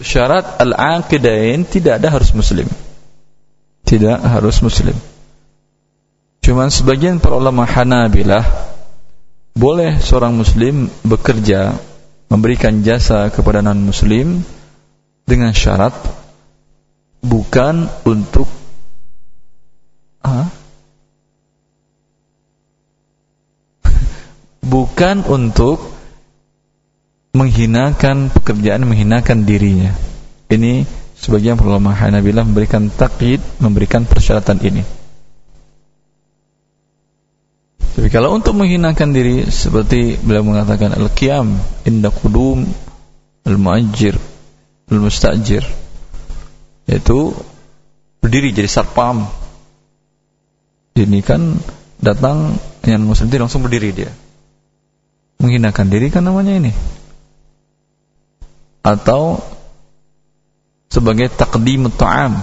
syarat 0.00 0.62
al-aqidain 0.62 1.66
tidak 1.66 2.00
ada 2.00 2.14
harus 2.14 2.30
muslim 2.32 2.70
tidak 3.94 4.18
harus 4.26 4.58
muslim. 4.58 4.98
Cuman 6.42 6.66
sebagian 6.66 7.22
para 7.22 7.38
ulama 7.38 7.62
Hanabilah 7.62 8.42
boleh 9.54 10.02
seorang 10.02 10.34
muslim 10.34 10.90
bekerja 11.06 11.78
memberikan 12.26 12.82
jasa 12.82 13.30
kepada 13.30 13.62
non 13.62 13.78
muslim 13.86 14.42
dengan 15.22 15.54
syarat 15.54 15.94
bukan 17.22 17.86
untuk 18.02 18.50
ah, 20.26 20.50
bukan 24.74 25.22
untuk 25.30 25.94
menghinakan 27.30 28.34
pekerjaan 28.34 28.82
menghinakan 28.90 29.46
dirinya. 29.46 29.94
Ini 30.50 31.03
sebagian 31.18 31.58
ulama 31.62 31.94
Hanabilah 31.94 32.44
memberikan 32.46 32.90
takyid 32.90 33.40
memberikan 33.62 34.04
persyaratan 34.04 34.58
ini 34.62 34.82
tapi 37.94 38.10
kalau 38.10 38.34
untuk 38.34 38.58
menghinakan 38.58 39.14
diri 39.14 39.46
seperti 39.48 40.18
beliau 40.18 40.42
mengatakan 40.42 40.92
al-qiyam 40.98 41.54
inda 41.86 42.10
qudum 42.10 42.66
al-muajir 43.46 44.18
al-mustajir 44.90 45.64
yaitu 46.84 47.32
berdiri 48.20 48.52
jadi 48.56 48.68
satpam. 48.68 49.28
Ini 50.94 51.20
kan 51.26 51.58
datang 51.98 52.56
yang 52.86 53.02
muslim 53.04 53.28
itu 53.28 53.36
langsung 53.40 53.66
berdiri 53.66 53.90
dia. 53.92 54.12
Menghinakan 55.42 55.86
diri 55.90 56.08
kan 56.08 56.22
namanya 56.22 56.54
ini. 56.56 56.72
Atau 58.84 59.42
sebagai 60.94 61.26
takdim 61.34 61.90
ta'am, 61.90 62.38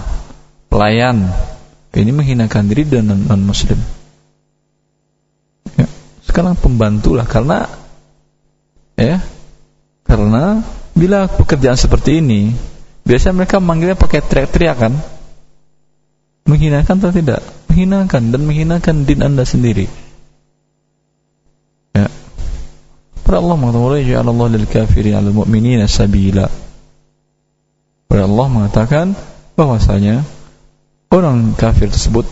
pelayan. 0.68 1.32
Ini 1.92 2.12
menghinakan 2.12 2.68
diri 2.68 2.84
dan 2.88 3.08
non 3.08 3.40
muslim 3.44 3.80
sekarang 6.32 6.56
pembantulah 6.56 7.28
karena 7.28 7.68
ya 8.96 9.20
karena 10.08 10.64
bila 10.96 11.28
pekerjaan 11.28 11.76
seperti 11.76 12.24
ini 12.24 12.56
biasanya 13.04 13.44
mereka 13.44 13.60
manggilnya 13.60 14.00
pakai 14.00 14.24
teriak-teriak 14.24 14.76
kan? 14.80 14.96
Menghinakan 16.48 16.96
atau 17.04 17.12
tidak? 17.12 17.44
Menghinakan 17.68 18.32
dan 18.32 18.42
menghinakan 18.48 18.96
din 19.04 19.20
anda 19.20 19.44
sendiri. 19.44 19.92
Ya. 21.92 22.08
Pada 23.20 23.36
Allah 23.36 23.56
mengatakan 23.60 24.24
Allah 24.24 24.48
lil 24.56 24.64
kafirin 24.64 25.20
al 25.20 25.28
mu'minina 25.36 25.84
sabila 25.84 26.48
Pada 28.12 28.28
Allah 28.28 28.46
mengatakan 28.52 29.16
bahwasanya 29.56 30.20
orang 31.08 31.56
kafir 31.56 31.88
tersebut 31.88 32.28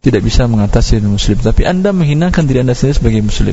tidak 0.00 0.24
bisa 0.24 0.48
mengatasi 0.48 1.04
muslim. 1.04 1.36
Tapi 1.36 1.68
anda 1.68 1.92
menghinakan 1.92 2.48
diri 2.48 2.64
anda 2.64 2.72
sendiri 2.72 2.96
sebagai 2.96 3.20
muslim. 3.20 3.52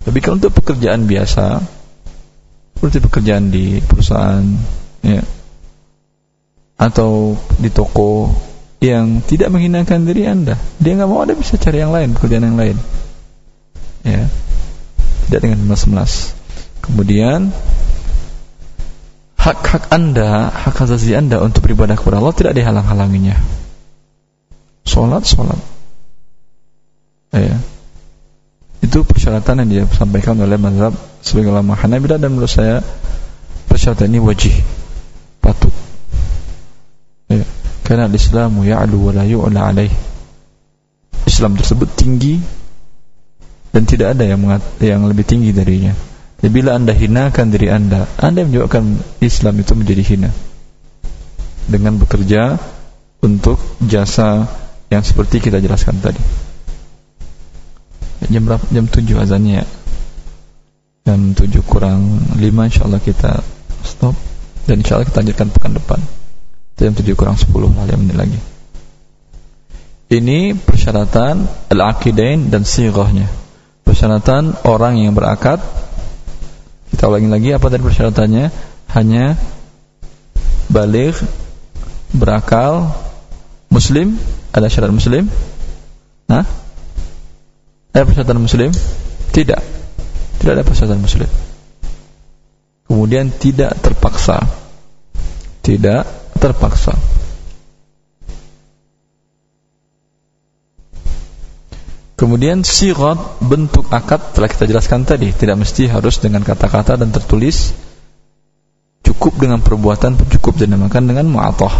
Tapi 0.00 0.18
kalau 0.24 0.40
untuk 0.40 0.56
pekerjaan 0.56 1.04
biasa 1.04 1.60
seperti 2.72 3.04
pekerjaan 3.04 3.52
di 3.52 3.84
perusahaan 3.84 4.40
ya 5.04 5.20
atau 6.80 7.36
di 7.60 7.68
toko 7.68 8.32
yang 8.80 9.20
tidak 9.28 9.52
menghinakan 9.52 10.08
diri 10.08 10.24
anda 10.24 10.56
dia 10.80 10.96
nggak 10.96 11.08
mau 11.08 11.20
ada 11.24 11.36
bisa 11.36 11.60
cari 11.60 11.84
yang 11.84 11.92
lain 11.92 12.16
pekerjaan 12.16 12.48
yang 12.48 12.56
lain. 12.56 12.80
Ya 14.08 14.24
tidak 15.28 15.40
dengan 15.44 15.68
melas-melas. 15.68 16.32
Kemudian 16.80 17.52
hak-hak 19.46 19.94
anda 19.94 20.50
hak 20.50 20.74
asasi 20.74 21.14
anda 21.14 21.38
untuk 21.38 21.62
beribadah 21.62 21.94
kepada 21.94 22.18
Allah 22.18 22.34
tidak 22.34 22.52
dihalang-halanginya 22.58 23.38
Sholat, 24.86 25.26
sholat. 25.26 25.58
Ya. 27.34 27.58
Itu 28.80 29.02
persyaratan 29.02 29.66
yang 29.66 29.90
disampaikan 29.90 30.38
oleh 30.38 30.54
mazhab 30.54 30.94
sebagai 31.20 31.50
ulama 31.50 31.74
Hanabilah 31.74 32.22
dan 32.22 32.38
menurut 32.38 32.48
saya 32.48 32.86
persyaratan 33.66 34.14
ini 34.14 34.22
wajib, 34.22 34.54
patut. 35.42 35.74
Ya. 37.26 37.42
Karena 37.82 38.06
Islam 38.14 38.62
ya'lu 38.62 39.10
wa 39.10 39.12
la 39.12 39.24
yu'la 39.26 39.60
alaih. 39.74 39.90
Islam 41.26 41.58
tersebut 41.58 41.90
tinggi 41.98 42.38
dan 43.74 43.82
tidak 43.90 44.14
ada 44.14 44.22
yang 44.22 44.40
yang 44.78 45.02
lebih 45.10 45.26
tinggi 45.26 45.50
darinya. 45.50 45.92
Jadi 46.46 46.62
bila 46.62 46.78
anda 46.78 46.94
hinakan 46.94 47.50
diri 47.50 47.66
anda, 47.74 48.06
anda 48.22 48.46
menyebabkan 48.46 49.02
Islam 49.18 49.58
itu 49.58 49.74
menjadi 49.74 50.02
hina 50.06 50.30
dengan 51.66 51.98
bekerja 51.98 52.54
untuk 53.18 53.58
jasa 53.82 54.46
yang 54.86 55.02
seperti 55.02 55.42
kita 55.42 55.58
jelaskan 55.58 55.98
tadi. 55.98 56.22
Jam 58.30 58.46
berapa? 58.46 58.62
Jam 58.70 58.86
7 58.86 59.26
azannya 59.26 59.58
ya. 59.58 59.66
Jam 61.10 61.34
7 61.34 61.50
kurang 61.66 62.22
5 62.38 62.38
insyaallah 62.38 63.02
kita 63.02 63.42
stop 63.82 64.14
dan 64.70 64.86
insyaallah 64.86 65.10
kita 65.10 65.26
lanjutkan 65.26 65.50
pekan 65.50 65.74
depan. 65.74 65.98
Jam 66.78 66.94
7 66.94 67.10
kurang 67.18 67.34
10 67.34 67.50
lah 67.74 67.90
5 67.90 68.02
menit 68.06 68.14
lagi. 68.14 68.38
Ini 70.14 70.54
persyaratan 70.54 71.42
al-aqidain 71.74 72.54
dan 72.54 72.62
sighahnya. 72.62 73.26
Persyaratan 73.82 74.62
orang 74.62 75.02
yang 75.02 75.10
berakad. 75.10 75.58
Kita 76.96 77.12
ulangi 77.12 77.28
lagi 77.28 77.52
apa 77.52 77.68
tadi 77.68 77.84
persyaratannya? 77.84 78.48
Hanya 78.96 79.36
balik 80.72 81.12
berakal 82.16 82.88
muslim 83.68 84.16
ada 84.48 84.72
syarat 84.72 84.96
muslim? 84.96 85.28
Hah? 86.32 86.48
Ada 87.92 88.00
persyaratan 88.00 88.40
muslim? 88.40 88.72
Tidak. 89.28 89.60
Tidak 90.40 90.52
ada 90.56 90.64
persyaratan 90.64 91.04
muslim. 91.04 91.28
Kemudian 92.88 93.28
tidak 93.28 93.76
terpaksa. 93.84 94.40
Tidak 95.60 96.00
terpaksa. 96.40 96.96
Kemudian 102.26 102.66
sirat 102.66 103.38
bentuk 103.38 103.86
akad 103.86 104.34
telah 104.34 104.50
kita 104.50 104.66
jelaskan 104.66 105.06
tadi, 105.06 105.30
tidak 105.30 105.62
mesti 105.62 105.86
harus 105.86 106.18
dengan 106.18 106.42
kata-kata 106.42 106.98
dan 106.98 107.14
tertulis. 107.14 107.70
Cukup 109.06 109.38
dengan 109.38 109.62
perbuatan 109.62 110.18
cukup 110.34 110.58
dinamakan 110.58 111.06
dengan 111.06 111.30
mu'atah. 111.30 111.70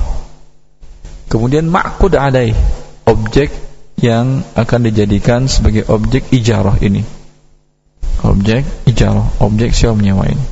Kemudian 1.27 1.67
ma'kud 1.67 2.15
alaih, 2.15 2.55
objek 3.11 3.51
yang 3.99 4.47
akan 4.55 4.87
dijadikan 4.87 5.51
sebagai 5.51 5.91
objek 5.91 6.31
ijarah 6.31 6.79
ini. 6.79 7.03
Objek 8.23 8.87
ijarah, 8.87 9.27
objek 9.43 9.75
sewa 9.75 9.99
menyewa 9.99 10.31
ini. 10.31 10.47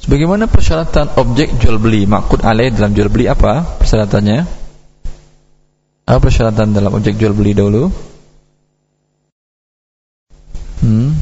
Sebagaimana 0.00 0.48
persyaratan 0.48 1.12
objek 1.20 1.60
jual 1.60 1.76
beli 1.76 2.08
makud 2.08 2.40
alaih 2.40 2.72
dalam 2.72 2.96
jual 2.96 3.12
beli 3.12 3.28
apa 3.28 3.68
persyaratannya? 3.84 4.57
Apa 6.08 6.24
persyaratan 6.24 6.72
dalam 6.72 6.96
objek 6.96 7.20
jual 7.20 7.36
beli 7.36 7.52
dahulu? 7.52 7.92
Hmm. 10.80 11.12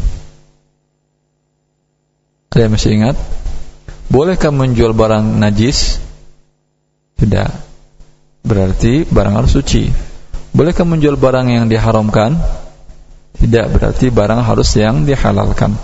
Ada 2.54 2.70
yang 2.70 2.72
masih 2.78 2.92
ingat? 2.94 3.16
Bolehkah 4.06 4.54
menjual 4.54 4.94
barang 4.94 5.42
najis? 5.42 5.98
Tidak. 7.18 7.50
Berarti 8.46 9.02
barang 9.10 9.34
harus 9.34 9.58
suci. 9.58 9.90
Bolehkah 10.54 10.86
menjual 10.86 11.18
barang 11.18 11.50
yang 11.50 11.66
diharamkan? 11.66 12.38
Tidak 13.34 13.66
berarti 13.74 14.14
barang 14.14 14.38
harus 14.46 14.70
yang 14.78 15.02
dihalalkan. 15.02 15.74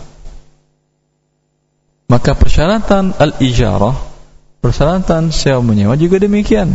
Maka 2.07 2.39
persyaratan 2.39 3.19
al-ijarah, 3.19 3.99
persyaratan 4.63 5.35
sewa 5.35 5.59
menyewa 5.59 5.99
juga 5.99 6.23
demikian. 6.23 6.71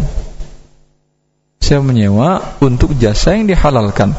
Sewa 1.58 1.82
menyewa 1.84 2.58
untuk 2.62 2.94
jasa 2.96 3.36
yang 3.36 3.50
dihalalkan. 3.50 4.14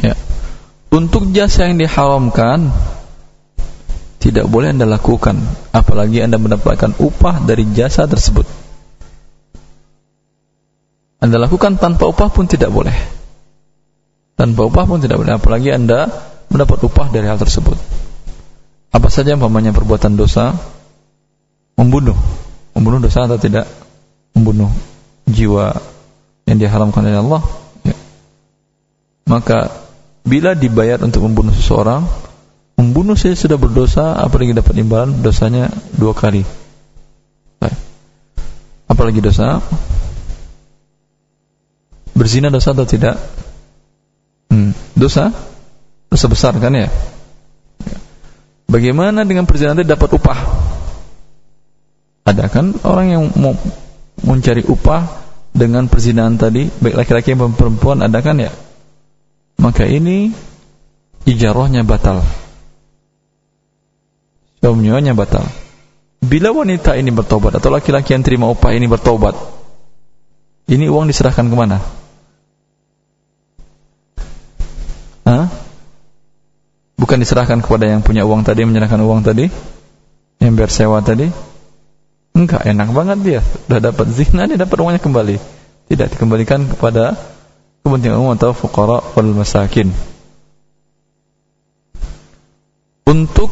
Ya. 0.00 0.14
Untuk 0.88 1.34
jasa 1.34 1.68
yang 1.68 1.76
diharamkan 1.76 2.70
tidak 4.22 4.48
boleh 4.50 4.74
Anda 4.74 4.88
lakukan 4.88 5.38
apalagi 5.70 6.24
Anda 6.24 6.40
mendapatkan 6.40 6.98
upah 6.98 7.44
dari 7.44 7.68
jasa 7.74 8.08
tersebut. 8.08 8.46
Anda 11.20 11.42
lakukan 11.42 11.78
tanpa 11.78 12.06
upah 12.06 12.28
pun 12.30 12.46
tidak 12.46 12.70
boleh. 12.70 12.94
Tanpa 14.36 14.68
upah 14.68 14.84
pun 14.86 14.98
tidak 15.02 15.20
boleh 15.20 15.36
apalagi 15.36 15.74
Anda 15.74 16.06
mendapat 16.48 16.80
upah 16.86 17.10
dari 17.10 17.26
hal 17.26 17.38
tersebut. 17.40 17.76
Apa 18.94 19.08
saja 19.12 19.34
umpamanya 19.36 19.76
perbuatan 19.76 20.16
dosa 20.16 20.56
membunuh. 21.76 22.16
Membunuh 22.72 23.04
dosa 23.04 23.28
atau 23.28 23.36
tidak? 23.36 23.68
Membunuh 24.32 24.68
jiwa 25.26 25.74
yang 26.46 26.58
diharamkan 26.58 27.02
oleh 27.02 27.18
Allah. 27.18 27.42
Ya. 27.82 27.96
Maka 29.26 29.74
bila 30.26 30.54
dibayar 30.54 31.02
untuk 31.02 31.26
membunuh 31.26 31.54
seseorang, 31.54 32.06
membunuh 32.78 33.18
saya 33.18 33.34
sudah 33.34 33.58
berdosa, 33.58 34.14
apalagi 34.18 34.54
dapat 34.54 34.74
imbalan 34.78 35.22
dosanya 35.22 35.70
dua 35.94 36.14
kali. 36.14 36.46
Apalagi 38.86 39.20
dosa 39.20 39.60
berzina 42.16 42.48
dosa 42.48 42.72
atau 42.72 42.88
tidak? 42.88 43.20
Hmm, 44.48 44.72
dosa? 44.96 45.34
Dosa 46.08 46.26
besar 46.32 46.56
kan 46.56 46.72
ya? 46.72 46.88
Bagaimana 48.66 49.22
dengan 49.28 49.44
perzinahan 49.44 49.84
dapat 49.84 50.16
upah? 50.16 50.38
Ada 52.26 52.50
kan 52.50 52.74
orang 52.82 53.06
yang 53.12 53.22
mau 53.36 53.54
mencari 54.24 54.64
upah 54.64 55.02
dengan 55.56 55.88
perzinahan 55.88 56.36
tadi, 56.36 56.68
baik 56.68 56.96
laki-laki 56.96 57.32
maupun 57.32 57.56
perempuan 57.56 58.04
ada 58.04 58.20
kan 58.20 58.36
ya? 58.36 58.52
Maka 59.60 59.88
ini 59.88 60.32
ijarahnya 61.24 61.82
batal. 61.82 62.22
Suaminya 64.60 65.14
batal. 65.14 65.46
Bila 66.26 66.50
wanita 66.50 66.98
ini 66.98 67.14
bertobat 67.14 67.54
atau 67.54 67.70
laki-laki 67.70 68.10
yang 68.10 68.26
terima 68.26 68.50
upah 68.50 68.74
ini 68.74 68.90
bertobat, 68.90 69.38
ini 70.66 70.90
uang 70.90 71.06
diserahkan 71.06 71.46
ke 71.46 71.54
mana? 71.54 71.78
Hah? 75.22 75.46
Bukan 76.98 77.22
diserahkan 77.22 77.62
kepada 77.62 77.86
yang 77.86 78.02
punya 78.02 78.26
uang 78.26 78.42
tadi, 78.42 78.66
menyerahkan 78.66 78.98
uang 78.98 79.22
tadi, 79.22 79.46
yang 80.42 80.54
bersewa 80.58 80.98
tadi. 80.98 81.30
Enggak, 82.36 82.68
enak 82.68 82.92
banget 82.92 83.18
dia. 83.24 83.40
Sudah 83.40 83.80
dapat 83.80 84.06
zina, 84.12 84.44
dia 84.44 84.60
dapat 84.60 84.76
uangnya 84.76 85.00
kembali. 85.00 85.36
Tidak 85.88 86.06
dikembalikan 86.12 86.68
kepada 86.68 87.16
kepentingan 87.80 88.20
umum 88.20 88.36
atau 88.36 88.52
fuqara 88.52 89.00
wal 89.16 89.32
masakin. 89.32 89.88
Untuk 93.08 93.48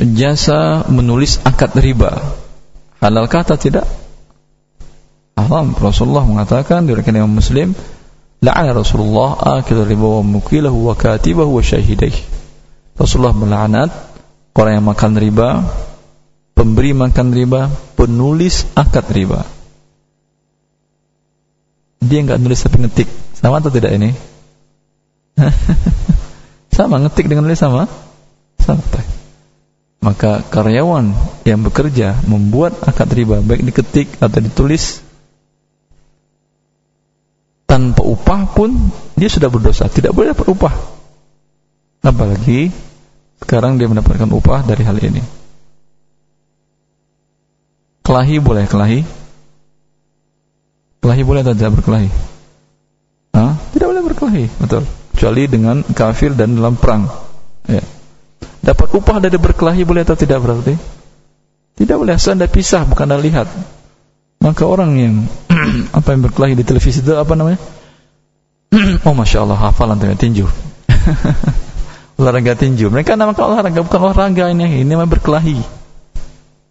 jasa 0.00 0.84
menulis 0.88 1.40
akad 1.44 1.76
riba 1.76 2.24
halal 3.04 3.28
kata 3.28 3.60
tidak 3.60 3.84
haram 5.36 5.76
Rasulullah 5.76 6.24
mengatakan 6.24 6.88
diriwayatkan 6.88 7.20
Imam 7.20 7.36
Muslim 7.36 7.76
La'ana 8.40 8.72
Rasulullah 8.72 9.60
akil 9.60 9.84
riba 9.84 10.20
wa 10.20 10.24
mukilahu 10.24 10.88
wa 10.88 10.96
katibahu 10.96 11.60
wa. 11.60 11.62
Rasulullah 12.96 13.36
melaknat 13.36 13.92
orang 14.54 14.80
yang 14.80 14.86
makan 14.86 15.12
riba, 15.16 15.48
pemberi 16.52 16.92
makan 16.92 17.28
riba, 17.32 17.70
penulis 17.96 18.68
akad 18.76 19.06
riba. 19.10 19.46
Dia 22.00 22.24
enggak 22.24 22.40
nulis 22.40 22.60
tapi 22.64 22.80
ngetik. 22.80 23.08
Sama 23.36 23.60
atau 23.60 23.72
tidak 23.72 23.92
ini? 23.96 24.10
sama 26.76 27.00
ngetik 27.00 27.28
dengan 27.28 27.48
nulis 27.48 27.60
sama? 27.60 27.88
Sama. 28.60 28.82
Maka 30.00 30.40
karyawan 30.48 31.12
yang 31.44 31.60
bekerja 31.60 32.16
membuat 32.24 32.72
akad 32.88 33.12
riba 33.12 33.44
baik 33.44 33.68
diketik 33.68 34.08
atau 34.16 34.40
ditulis 34.40 35.04
tanpa 37.68 38.00
upah 38.00 38.48
pun 38.48 38.72
dia 39.14 39.28
sudah 39.28 39.52
berdosa, 39.52 39.92
tidak 39.92 40.16
boleh 40.16 40.32
dapat 40.32 40.48
upah. 40.48 40.74
Apalagi 42.00 42.72
sekarang 43.40 43.80
dia 43.80 43.88
mendapatkan 43.88 44.28
upah 44.30 44.62
dari 44.62 44.82
hal 44.84 44.96
ini. 45.00 45.22
Kelahi 48.04 48.36
boleh 48.42 48.64
kelahi? 48.66 49.00
Kelahi 51.00 51.22
boleh 51.24 51.40
atau 51.40 51.54
tidak 51.56 51.80
berkelahi? 51.80 52.10
Hah? 53.32 53.54
Tidak 53.72 53.86
boleh 53.86 54.02
berkelahi, 54.04 54.44
betul. 54.60 54.82
Kecuali 55.14 55.42
dengan 55.48 55.82
kafir 55.82 56.34
dan 56.36 56.58
dalam 56.58 56.76
perang. 56.76 57.08
Ya. 57.64 57.80
Dapat 58.60 58.88
upah 58.92 59.22
dari 59.22 59.40
berkelahi 59.40 59.86
boleh 59.86 60.04
atau 60.04 60.18
tidak 60.18 60.42
berarti? 60.44 60.74
Tidak 61.80 61.96
boleh 61.96 62.12
asal 62.18 62.36
anda 62.36 62.50
pisah, 62.50 62.84
bukan 62.84 63.08
anda 63.08 63.16
lihat. 63.16 63.48
Maka 64.40 64.64
orang 64.68 64.90
yang 64.96 65.14
apa 65.96 66.08
yang 66.12 66.22
berkelahi 66.24 66.56
di 66.56 66.64
televisi 66.64 67.00
itu 67.00 67.16
apa 67.16 67.32
namanya? 67.36 67.60
oh 69.06 69.14
masya 69.16 69.44
Allah 69.44 69.56
hafalan 69.56 70.00
tinju. 70.16 70.44
olahraga 72.20 72.52
tinju. 72.52 72.92
Mereka 72.92 73.16
namakan 73.16 73.56
olahraga 73.56 73.80
bukan 73.80 74.00
olahraga 74.04 74.52
ini. 74.52 74.84
Ini 74.84 74.92
namanya 74.92 75.16
berkelahi. 75.16 75.56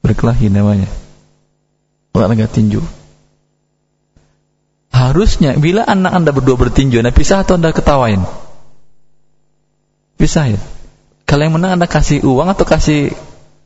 Berkelahi 0.06 0.54
namanya. 0.54 0.86
Olahraga 2.14 2.46
tinju. 2.46 2.86
Harusnya 4.94 5.58
bila 5.58 5.82
anak 5.90 6.12
anda 6.14 6.30
berdua 6.30 6.54
bertinju, 6.54 7.02
anda 7.02 7.10
pisah 7.10 7.42
atau 7.42 7.58
anda 7.58 7.74
ketawain? 7.74 8.22
Pisah 10.22 10.54
ya. 10.54 10.62
Kalau 11.26 11.46
yang 11.46 11.56
menang 11.58 11.82
anda 11.82 11.88
kasih 11.90 12.22
uang 12.26 12.50
atau 12.54 12.66
kasih 12.66 13.14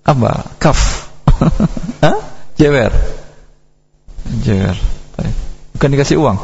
apa? 0.07 0.55
Kaf. 0.59 1.09
Hah? 2.03 2.19
Jewer. 2.59 2.91
Jewer. 4.43 4.75
Bukan 5.73 5.89
dikasih 5.99 6.21
uang. 6.21 6.37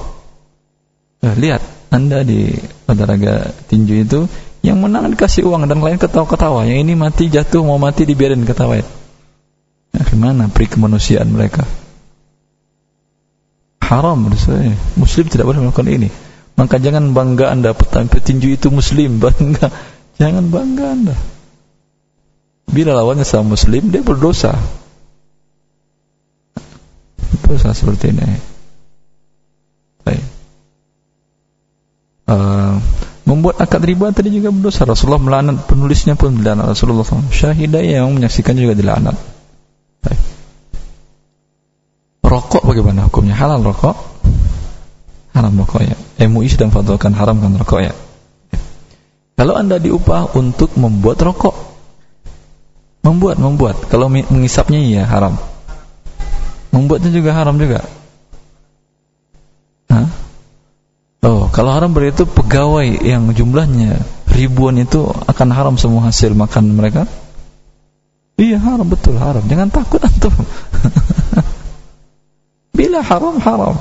Nah, 1.20 1.34
lihat, 1.36 1.62
Anda 1.92 2.24
di 2.24 2.56
olahraga 2.88 3.52
tinju 3.68 3.96
itu 4.04 4.20
yang 4.60 4.78
menang 4.84 5.16
dikasih 5.16 5.48
uang 5.48 5.68
dan 5.72 5.80
lain 5.80 5.96
ketawa-ketawa. 5.96 6.68
Yang 6.68 6.80
ini 6.84 6.94
mati 7.00 7.32
jatuh 7.32 7.64
mau 7.64 7.80
mati 7.80 8.04
dibiarin 8.04 8.44
ketawa. 8.44 8.84
Nah, 9.90 10.04
gimana 10.06 10.52
peri 10.52 10.68
kemanusiaan 10.68 11.32
mereka? 11.32 11.64
Haram 13.80 14.20
menurut 14.22 14.38
saya. 14.38 14.76
Muslim 15.00 15.26
tidak 15.32 15.50
boleh 15.50 15.66
melakukan 15.66 15.90
ini. 15.90 16.10
Maka 16.60 16.76
jangan 16.78 17.16
bangga 17.16 17.56
Anda 17.56 17.72
petinju 17.74 18.54
itu 18.54 18.68
muslim, 18.70 19.18
bangga. 19.24 19.72
Jangan 20.20 20.52
bangga 20.52 20.86
Anda. 20.92 21.16
Bila 22.70 22.94
lawannya 22.94 23.26
sama 23.26 23.58
muslim, 23.58 23.90
dia 23.90 24.06
berdosa. 24.06 24.54
Dosa 27.48 27.74
seperti 27.74 28.14
ini. 28.14 28.38
Baik. 30.06 30.22
Uh, 32.30 32.78
membuat 33.30 33.62
akad 33.62 33.86
riba 33.86 34.10
tadi 34.10 34.34
juga 34.34 34.50
berdosa. 34.50 34.90
Rasulullah 34.90 35.22
melaknat 35.22 35.70
penulisnya 35.70 36.18
pun 36.18 36.34
dilaknat 36.34 36.74
Rasulullah 36.74 37.06
SAW. 37.06 37.30
Syahidah 37.30 37.86
yang 37.86 38.10
menyaksikan 38.18 38.58
juga 38.58 38.74
dilaknat. 38.74 39.14
Baik. 40.02 40.22
Rokok 42.26 42.66
bagaimana 42.66 43.06
hukumnya? 43.06 43.38
Halal 43.38 43.62
rokok? 43.62 43.94
Haram 45.38 45.54
rokok 45.54 45.82
ya. 45.86 45.96
MUI 46.26 46.50
sedang 46.50 46.74
fatwakan 46.74 47.14
haram 47.14 47.38
kan 47.38 47.54
rokok 47.54 47.80
ya. 47.86 47.94
Kalau 49.38 49.56
anda 49.56 49.80
diupah 49.80 50.36
untuk 50.36 50.76
membuat 50.76 51.22
rokok, 51.24 51.56
membuat, 53.08 53.40
membuat. 53.40 53.88
Kalau 53.88 54.12
mengisapnya 54.12 54.82
ya 54.84 55.08
haram. 55.08 55.40
Membuatnya 56.76 57.14
juga 57.14 57.32
haram 57.32 57.56
juga. 57.56 57.88
Hah? 59.88 60.19
Oh, 61.20 61.52
kalau 61.52 61.76
haram 61.76 61.92
berarti 61.92 62.24
itu 62.24 62.26
pegawai 62.32 62.88
yang 63.04 63.28
jumlahnya 63.36 64.00
ribuan 64.32 64.80
itu 64.80 65.04
akan 65.04 65.52
haram 65.52 65.76
semua 65.76 66.08
hasil 66.08 66.32
makan 66.32 66.80
mereka? 66.80 67.04
Iya 68.40 68.56
haram 68.56 68.88
betul 68.88 69.20
haram. 69.20 69.44
Jangan 69.44 69.68
takut 69.68 70.00
antum. 70.00 70.32
Bila 72.78 73.04
haram 73.04 73.36
haram. 73.44 73.76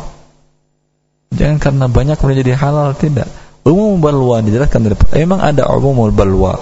Jangan 1.30 1.62
karena 1.62 1.86
banyak 1.86 2.18
kemudian 2.18 2.42
jadi 2.42 2.58
halal 2.58 2.98
tidak. 2.98 3.30
Umum 3.62 4.02
balwa 4.02 4.42
dijelaskan 4.42 4.90
dari 4.90 4.98
memang 5.22 5.38
ada 5.38 5.70
umum 5.70 6.10
balwa. 6.10 6.58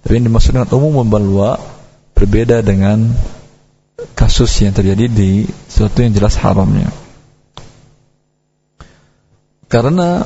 Tapi 0.00 0.16
yang 0.16 0.32
dimaksud 0.32 0.56
dengan 0.56 0.72
umum 0.72 1.04
balwa 1.04 1.60
berbeda 2.16 2.64
dengan 2.64 3.12
kasus 4.16 4.48
yang 4.64 4.72
terjadi 4.72 5.12
di 5.12 5.44
sesuatu 5.68 6.00
yang 6.00 6.16
jelas 6.16 6.40
haramnya. 6.40 6.88
Karena 9.66 10.22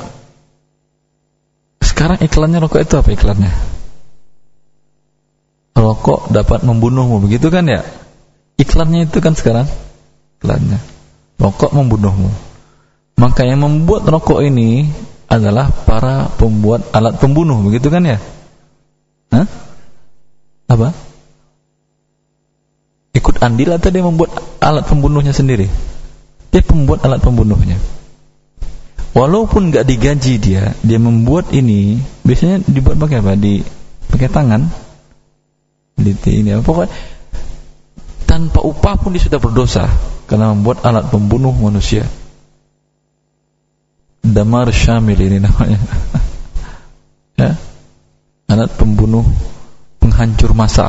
sekarang 1.81 2.21
iklannya 2.21 2.61
rokok 2.61 2.81
itu 2.81 2.95
apa 2.97 3.09
iklannya? 3.09 3.51
Rokok 5.73 6.29
dapat 6.29 6.61
membunuhmu, 6.61 7.25
begitu 7.25 7.49
kan 7.49 7.65
ya? 7.65 7.81
Iklannya 8.61 9.09
itu 9.09 9.17
kan 9.17 9.33
sekarang 9.33 9.65
iklannya. 10.37 10.77
Rokok 11.41 11.73
membunuhmu. 11.73 12.29
Maka 13.17 13.45
yang 13.45 13.65
membuat 13.65 14.05
rokok 14.05 14.45
ini 14.45 14.89
adalah 15.25 15.69
para 15.69 16.29
pembuat 16.37 16.89
alat 16.93 17.17
pembunuh, 17.17 17.61
begitu 17.65 17.89
kan 17.89 18.05
ya? 18.05 18.17
Hah? 19.33 19.45
Apa? 20.69 20.93
Ikut 23.17 23.41
andil 23.41 23.73
atau 23.73 23.89
dia 23.89 24.05
membuat 24.05 24.37
alat 24.61 24.85
pembunuhnya 24.85 25.33
sendiri? 25.33 25.65
Dia 26.53 26.61
pembuat 26.61 27.01
alat 27.05 27.21
pembunuhnya. 27.21 27.77
Walaupun 29.11 29.75
nggak 29.75 29.83
digaji 29.83 30.39
dia, 30.39 30.71
dia 30.79 30.95
membuat 30.95 31.51
ini 31.51 31.99
biasanya 32.23 32.63
dibuat 32.63 32.95
pakai 32.95 33.19
apa? 33.19 33.35
Di 33.35 33.59
pakai 34.07 34.29
tangan. 34.31 34.61
Di 35.99 36.15
ini 36.31 36.55
apa? 36.55 36.63
Pokoknya 36.63 36.91
tanpa 38.23 38.63
upah 38.63 38.95
pun 38.95 39.11
dia 39.11 39.19
sudah 39.19 39.43
berdosa 39.43 39.91
karena 40.31 40.55
membuat 40.55 40.87
alat 40.87 41.11
pembunuh 41.11 41.51
manusia. 41.51 42.07
Damar 44.23 44.71
Syamil 44.71 45.19
ini 45.19 45.43
namanya. 45.43 45.75
ya. 47.41 47.51
Alat 48.47 48.71
pembunuh 48.79 49.27
penghancur 49.99 50.55
massa. 50.55 50.87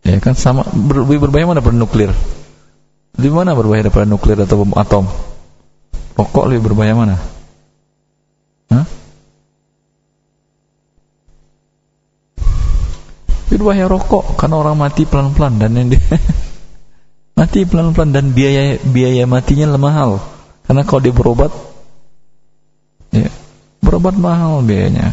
Ya 0.00 0.16
kan 0.24 0.32
sama 0.32 0.64
ber, 0.64 1.04
berbahaya 1.04 1.52
mana 1.52 1.60
bernuklir? 1.60 2.16
Di 3.12 3.28
mana 3.28 3.52
berbahaya 3.52 3.88
daripada 3.88 4.08
nuklir 4.08 4.40
atau 4.40 4.64
bom 4.64 4.72
atom? 4.72 5.33
Rokok 6.14 6.44
lebih 6.46 6.70
berbahaya 6.70 6.94
mana? 6.94 7.16
Hah? 8.70 8.86
Itu 13.50 13.62
bahaya 13.62 13.90
rokok 13.90 14.38
karena 14.38 14.56
orang 14.62 14.78
mati 14.78 15.06
pelan-pelan 15.06 15.58
dan 15.58 15.74
yang 15.74 15.88
dia 15.90 16.02
mati 17.38 17.66
pelan-pelan 17.66 18.10
dan 18.14 18.30
biaya 18.30 18.78
biaya 18.82 19.26
matinya 19.26 19.74
mahal. 19.74 20.22
Karena 20.64 20.82
kalau 20.86 21.00
dia 21.02 21.14
berobat 21.14 21.52
ya, 23.10 23.28
berobat 23.82 24.14
mahal 24.14 24.62
biayanya. 24.62 25.10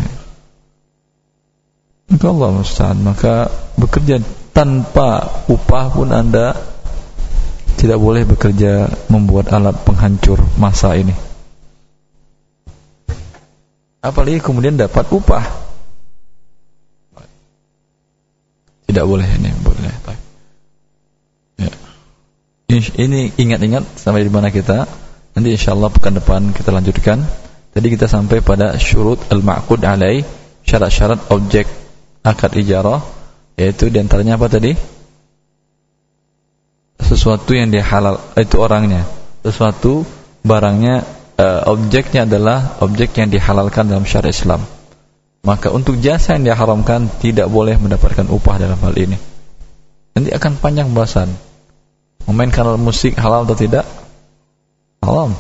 Maka 2.12 2.26
Allah 2.28 2.50
Ustaz, 2.60 2.96
maka 3.00 3.48
bekerja 3.80 4.20
tanpa 4.52 5.44
upah 5.48 5.86
pun 5.96 6.12
Anda 6.12 6.71
tidak 7.78 7.98
boleh 8.02 8.24
bekerja 8.26 8.88
membuat 9.12 9.52
alat 9.54 9.76
penghancur 9.86 10.42
masa 10.58 10.96
ini. 10.96 11.14
Apalagi 14.02 14.42
kemudian 14.42 14.76
dapat 14.76 15.06
upah. 15.14 15.46
Tidak 18.90 19.06
boleh 19.06 19.30
ini, 19.40 19.54
boleh. 19.62 19.94
Ya. 21.62 21.72
Ini 22.76 23.38
ingat-ingat 23.38 24.02
sampai 24.02 24.26
di 24.26 24.32
mana 24.34 24.50
kita. 24.50 24.90
Nanti 25.32 25.50
insya 25.54 25.78
Allah 25.78 25.94
pekan 25.94 26.18
depan 26.18 26.52
kita 26.52 26.74
lanjutkan. 26.74 27.24
Tadi 27.72 27.88
kita 27.88 28.10
sampai 28.10 28.44
pada 28.44 28.76
syurut 28.76 29.22
al-ma'qud 29.32 29.80
alai, 29.88 30.28
syarat-syarat 30.68 31.32
objek 31.32 31.70
akad 32.20 32.52
ijarah, 32.60 33.00
yaitu 33.56 33.88
di 33.88 34.02
antaranya 34.02 34.36
apa 34.36 34.52
tadi? 34.52 34.76
Sesuatu 37.12 37.52
yang 37.52 37.68
dia 37.76 37.84
halal 37.84 38.24
itu 38.40 38.56
orangnya. 38.56 39.04
Sesuatu 39.44 40.08
barangnya 40.48 41.04
uh, 41.36 41.68
objeknya 41.68 42.24
adalah 42.24 42.80
objek 42.80 43.12
yang 43.20 43.28
dihalalkan 43.28 43.92
dalam 43.92 44.08
syariat 44.08 44.32
Islam. 44.32 44.64
Maka 45.44 45.76
untuk 45.76 46.00
jasa 46.00 46.40
yang 46.40 46.48
diharamkan 46.48 47.12
tidak 47.20 47.52
boleh 47.52 47.76
mendapatkan 47.76 48.32
upah 48.32 48.56
dalam 48.56 48.80
hal 48.80 48.96
ini. 48.96 49.20
Nanti 50.16 50.32
akan 50.32 50.56
panjang 50.64 50.88
bahasan. 50.96 51.28
Memainkan 52.32 52.64
alat 52.64 52.80
musik 52.80 53.18
halal 53.20 53.44
atau 53.44 53.58
tidak? 53.58 53.84
Halal 55.04 55.36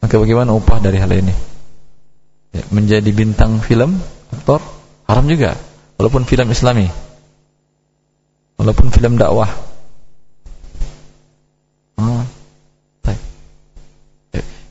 maka 0.00 0.16
bagaimana 0.16 0.56
upah 0.56 0.80
dari 0.80 0.96
hal 0.96 1.12
ini? 1.12 1.34
Ya, 2.50 2.64
menjadi 2.72 3.06
bintang 3.14 3.62
film 3.62 4.00
aktor 4.32 4.58
haram 5.06 5.28
juga. 5.28 5.54
Walaupun 6.00 6.24
film 6.24 6.48
islami. 6.50 6.88
Walaupun 8.56 8.88
film 8.88 9.20
dakwah 9.20 9.69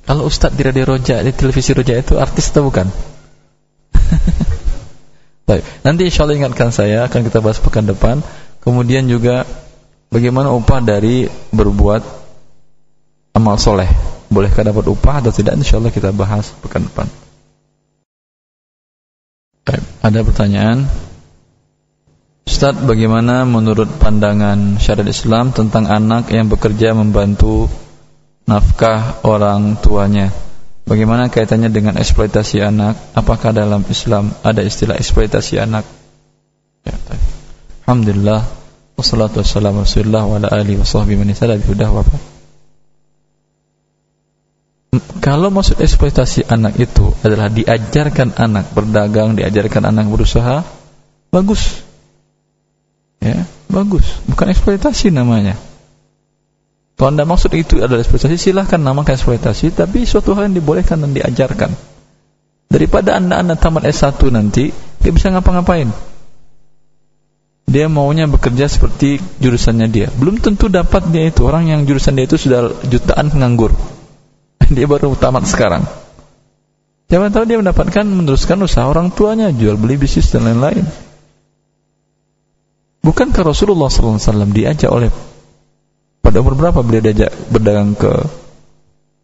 kalau 0.09 0.25
Ustadz 0.25 0.57
di 0.57 0.65
radio 0.65 0.89
Roja, 0.89 1.21
di 1.21 1.29
televisi 1.29 1.69
Roja 1.69 1.93
itu 1.93 2.17
artis 2.17 2.49
atau 2.49 2.65
bukan? 2.65 2.89
Baik. 5.45 5.61
Nanti 5.85 6.09
insya 6.09 6.25
Allah 6.25 6.41
ingatkan 6.41 6.73
saya 6.73 7.05
akan 7.05 7.21
kita 7.29 7.45
bahas 7.45 7.61
pekan 7.61 7.85
depan. 7.85 8.25
Kemudian 8.65 9.05
juga 9.05 9.45
bagaimana 10.09 10.49
upah 10.49 10.81
dari 10.81 11.29
berbuat 11.53 12.01
amal 13.37 13.61
soleh. 13.61 13.85
Bolehkah 14.33 14.65
dapat 14.65 14.89
upah 14.89 15.21
atau 15.21 15.29
tidak? 15.29 15.61
Insya 15.61 15.77
Allah 15.77 15.93
kita 15.93 16.09
bahas 16.09 16.57
pekan 16.57 16.89
depan. 16.89 17.05
Baik. 19.69 19.85
Ada 20.01 20.25
pertanyaan? 20.25 20.89
Ustaz, 22.49 22.81
bagaimana 22.81 23.45
menurut 23.45 24.01
pandangan 24.01 24.81
syariat 24.81 25.05
Islam 25.05 25.53
tentang 25.53 25.85
anak 25.85 26.33
yang 26.33 26.49
bekerja 26.49 26.97
membantu 26.97 27.69
nafkah 28.49 29.21
orang 29.21 29.77
tuanya? 29.77 30.33
Bagaimana 30.89 31.29
kaitannya 31.29 31.69
dengan 31.69 32.01
eksploitasi 32.01 32.65
anak? 32.65 32.97
Apakah 33.13 33.53
dalam 33.53 33.85
Islam 33.85 34.33
ada 34.41 34.65
istilah 34.65 34.97
eksploitasi 34.97 35.61
anak? 35.61 35.85
Ya, 36.81 36.97
Alhamdulillah 37.85 38.41
wassalatu 38.97 39.45
wassalamu 39.45 39.85
rasulillah 39.85 40.25
wa 40.25 40.41
ala 40.41 40.49
alihi 40.49 40.81
wa 40.81 40.87
sahbihi 40.89 41.21
man 41.21 41.29
wa 41.93 42.03
Kalau 45.21 45.53
maksud 45.53 45.77
eksploitasi 45.77 46.49
anak 46.49 46.81
itu 46.81 47.13
adalah 47.21 47.53
diajarkan 47.53 48.33
anak 48.33 48.73
berdagang, 48.73 49.37
diajarkan 49.37 49.93
anak 49.93 50.09
berusaha, 50.09 50.65
bagus 51.29 51.85
Ya, 53.19 53.43
bagus. 53.67 54.07
Bukan 54.25 54.47
eksploitasi 54.47 55.11
namanya. 55.11 55.59
Kalau 56.99 57.15
anda 57.15 57.23
maksud 57.23 57.55
itu 57.55 57.79
adalah 57.79 58.03
eksploitasi, 58.03 58.35
silahkan 58.35 58.75
namakan 58.75 59.15
eksploitasi, 59.15 59.71
tapi 59.71 60.03
suatu 60.03 60.35
hal 60.35 60.51
yang 60.51 60.59
dibolehkan 60.59 60.99
dan 60.99 61.15
diajarkan. 61.15 61.71
Daripada 62.67 63.15
anda 63.15 63.39
anda 63.39 63.55
tamat 63.55 63.87
S1 63.87 64.19
nanti, 64.27 64.75
dia 64.75 65.11
bisa 65.15 65.31
ngapa-ngapain. 65.31 65.87
Dia 67.71 67.87
maunya 67.87 68.27
bekerja 68.27 68.67
seperti 68.67 69.23
jurusannya 69.39 69.87
dia. 69.87 70.11
Belum 70.11 70.43
tentu 70.43 70.67
dapat 70.67 71.07
dia 71.07 71.31
itu. 71.31 71.47
Orang 71.47 71.71
yang 71.71 71.87
jurusan 71.87 72.19
dia 72.19 72.27
itu 72.27 72.35
sudah 72.35 72.67
jutaan 72.83 73.31
penganggur. 73.31 73.71
Dia 74.75 74.89
baru 74.89 75.13
tamat 75.13 75.45
sekarang. 75.45 75.85
Jangan 77.09 77.29
tahu 77.33 77.45
dia 77.49 77.57
mendapatkan 77.57 78.05
meneruskan 78.05 78.61
usaha 78.61 78.85
orang 78.85 79.09
tuanya, 79.09 79.49
jual 79.49 79.81
beli 79.81 79.97
bisnis 79.97 80.29
dan 80.29 80.45
lain-lain. 80.45 80.85
Bukankah 83.01 83.41
Rasulullah 83.41 83.89
SAW 83.89 84.53
diajak 84.53 84.93
oleh 84.93 85.09
pada 86.29 86.45
umur 86.45 86.53
berapa 86.53 86.85
beliau 86.85 87.01
diajak 87.01 87.33
berdagang 87.49 87.97
ke 87.97 88.13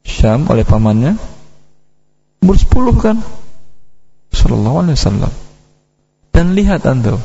Syam 0.01 0.49
oleh 0.49 0.65
pamannya? 0.65 1.21
Umur 2.41 2.57
10 2.57 2.97
kan? 2.97 3.21
Sallallahu 4.33 4.77
alaihi 4.81 4.97
wasallam. 4.97 5.33
Dan 6.33 6.57
lihat 6.57 6.81
anda, 6.89 7.21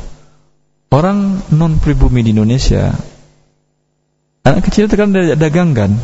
orang 0.93 1.41
non 1.49 1.81
pribumi 1.81 2.21
di 2.21 2.29
Indonesia, 2.29 2.93
anak 4.45 4.69
kecil 4.69 4.85
itu 4.85 4.93
kan 4.93 5.17
diajak 5.17 5.41
dagang 5.41 5.73
kan, 5.73 5.97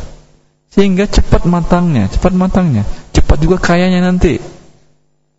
sehingga 0.74 1.06
cepat 1.06 1.46
matangnya, 1.46 2.10
cepat 2.10 2.34
matangnya, 2.34 2.82
cepat 3.14 3.38
juga 3.38 3.62
kayanya 3.62 4.02
nanti. 4.02 4.42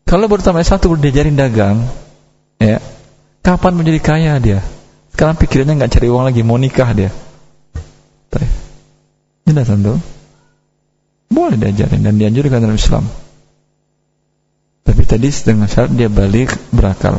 Kalau 0.07 0.31
baru 0.31 0.63
satu 0.63 0.95
diajarin 0.95 1.35
dagang, 1.35 1.83
ya, 2.55 2.79
kapan 3.43 3.75
menjadi 3.75 3.99
kaya 3.99 4.33
dia? 4.39 4.63
Sekarang 5.11 5.35
pikirannya 5.35 5.75
nggak 5.75 5.91
cari 5.91 6.07
uang 6.07 6.23
lagi, 6.23 6.41
mau 6.47 6.55
nikah 6.55 6.95
dia. 6.95 7.11
Jelas 9.49 9.65
tentu. 9.65 9.97
Boleh 11.29 11.57
diajarin 11.57 12.05
dan 12.05 12.21
dianjurkan 12.21 12.61
dalam 12.61 12.77
Islam. 12.77 13.05
Tapi 14.85 15.01
tadi 15.05 15.29
setengah 15.29 15.69
syarat 15.69 15.93
dia 15.93 16.09
balik 16.09 16.53
berakal. 16.69 17.17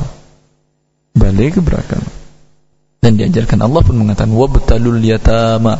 Balik 1.14 1.58
berakal. 1.62 2.02
Dan 3.02 3.18
diajarkan 3.18 3.62
Allah 3.62 3.82
pun 3.82 3.96
mengatakan 3.98 4.34
wabtalul 4.34 5.02
yatama 5.02 5.78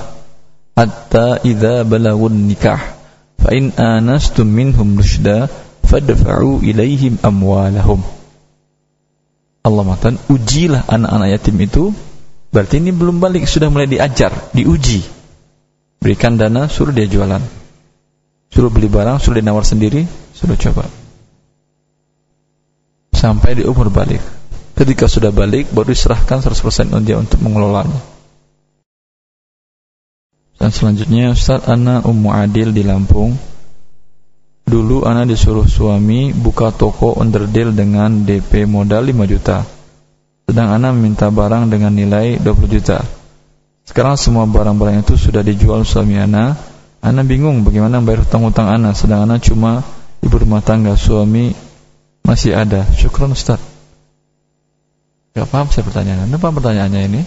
hatta 0.75 1.43
idza 1.45 1.85
balagun 1.85 2.49
nikah 2.49 2.81
fa 3.37 3.51
in 3.53 3.77
anastum 3.77 4.49
minhum 4.49 4.97
rusyda 4.97 5.47
fadfa'u 5.87 6.63
ilaihim 6.67 7.19
amwalahum. 7.23 8.03
Allah 9.61 9.83
mengatakan 9.85 10.17
ujilah 10.33 10.89
anak-anak 10.89 11.29
yatim 11.37 11.59
itu 11.61 11.85
Berarti 12.51 12.83
ini 12.83 12.91
belum 12.91 13.23
balik, 13.23 13.47
sudah 13.47 13.71
mulai 13.71 13.87
diajar, 13.87 14.35
diuji. 14.51 15.07
Berikan 16.01 16.41
dana, 16.41 16.65
suruh 16.67 16.97
dia 16.97 17.05
jualan. 17.05 17.45
Suruh 18.49 18.73
beli 18.73 18.89
barang, 18.89 19.21
suruh 19.21 19.37
dia 19.37 19.47
nawar 19.47 19.69
sendiri, 19.69 20.09
Sudah 20.33 20.57
coba. 20.57 20.89
Sampai 23.13 23.61
di 23.61 23.69
umur 23.69 23.93
balik. 23.93 24.25
Ketika 24.73 25.05
sudah 25.05 25.29
balik, 25.29 25.69
baru 25.69 25.93
diserahkan 25.93 26.41
100% 26.41 27.05
dia 27.05 27.21
untuk 27.21 27.37
mengelolanya. 27.45 28.01
Dan 30.61 30.73
selanjutnya 30.73 31.37
Ustaz 31.37 31.65
Ana 31.69 32.05
Ummu 32.05 32.37
Adil 32.37 32.77
di 32.77 32.85
Lampung 32.85 33.33
Dulu 34.69 35.09
Ana 35.09 35.25
disuruh 35.25 35.65
suami 35.65 36.37
buka 36.37 36.69
toko 36.69 37.17
underdeal 37.17 37.73
dengan 37.73 38.29
DP 38.29 38.69
modal 38.69 39.09
5 39.09 39.25
juta 39.25 39.65
Sedang 40.45 40.69
Ana 40.69 40.93
meminta 40.93 41.33
barang 41.33 41.73
dengan 41.73 41.97
nilai 41.97 42.37
20 42.45 42.77
juta 42.77 43.01
Sekarang 43.91 44.15
semua 44.15 44.47
barang-barang 44.47 45.03
itu 45.03 45.19
sudah 45.19 45.43
dijual 45.43 45.83
suami 45.83 46.15
Ana 46.15 46.55
Ana 47.03 47.27
bingung 47.27 47.67
bagaimana 47.67 47.99
bayar 47.99 48.23
hutang-hutang 48.23 48.71
Ana 48.71 48.95
Sedang 48.95 49.27
Ana 49.27 49.43
cuma 49.43 49.83
ibu 50.23 50.37
rumah 50.39 50.63
tangga 50.63 50.95
Suami 50.95 51.51
masih 52.23 52.55
ada 52.55 52.87
Syukron 52.95 53.35
Ustaz 53.35 53.59
Gak 55.35 55.51
paham 55.51 55.75
saya 55.75 55.83
pertanyaan 55.83 56.31
Apa 56.31 56.55
pertanyaannya 56.55 57.03
ini? 57.11 57.23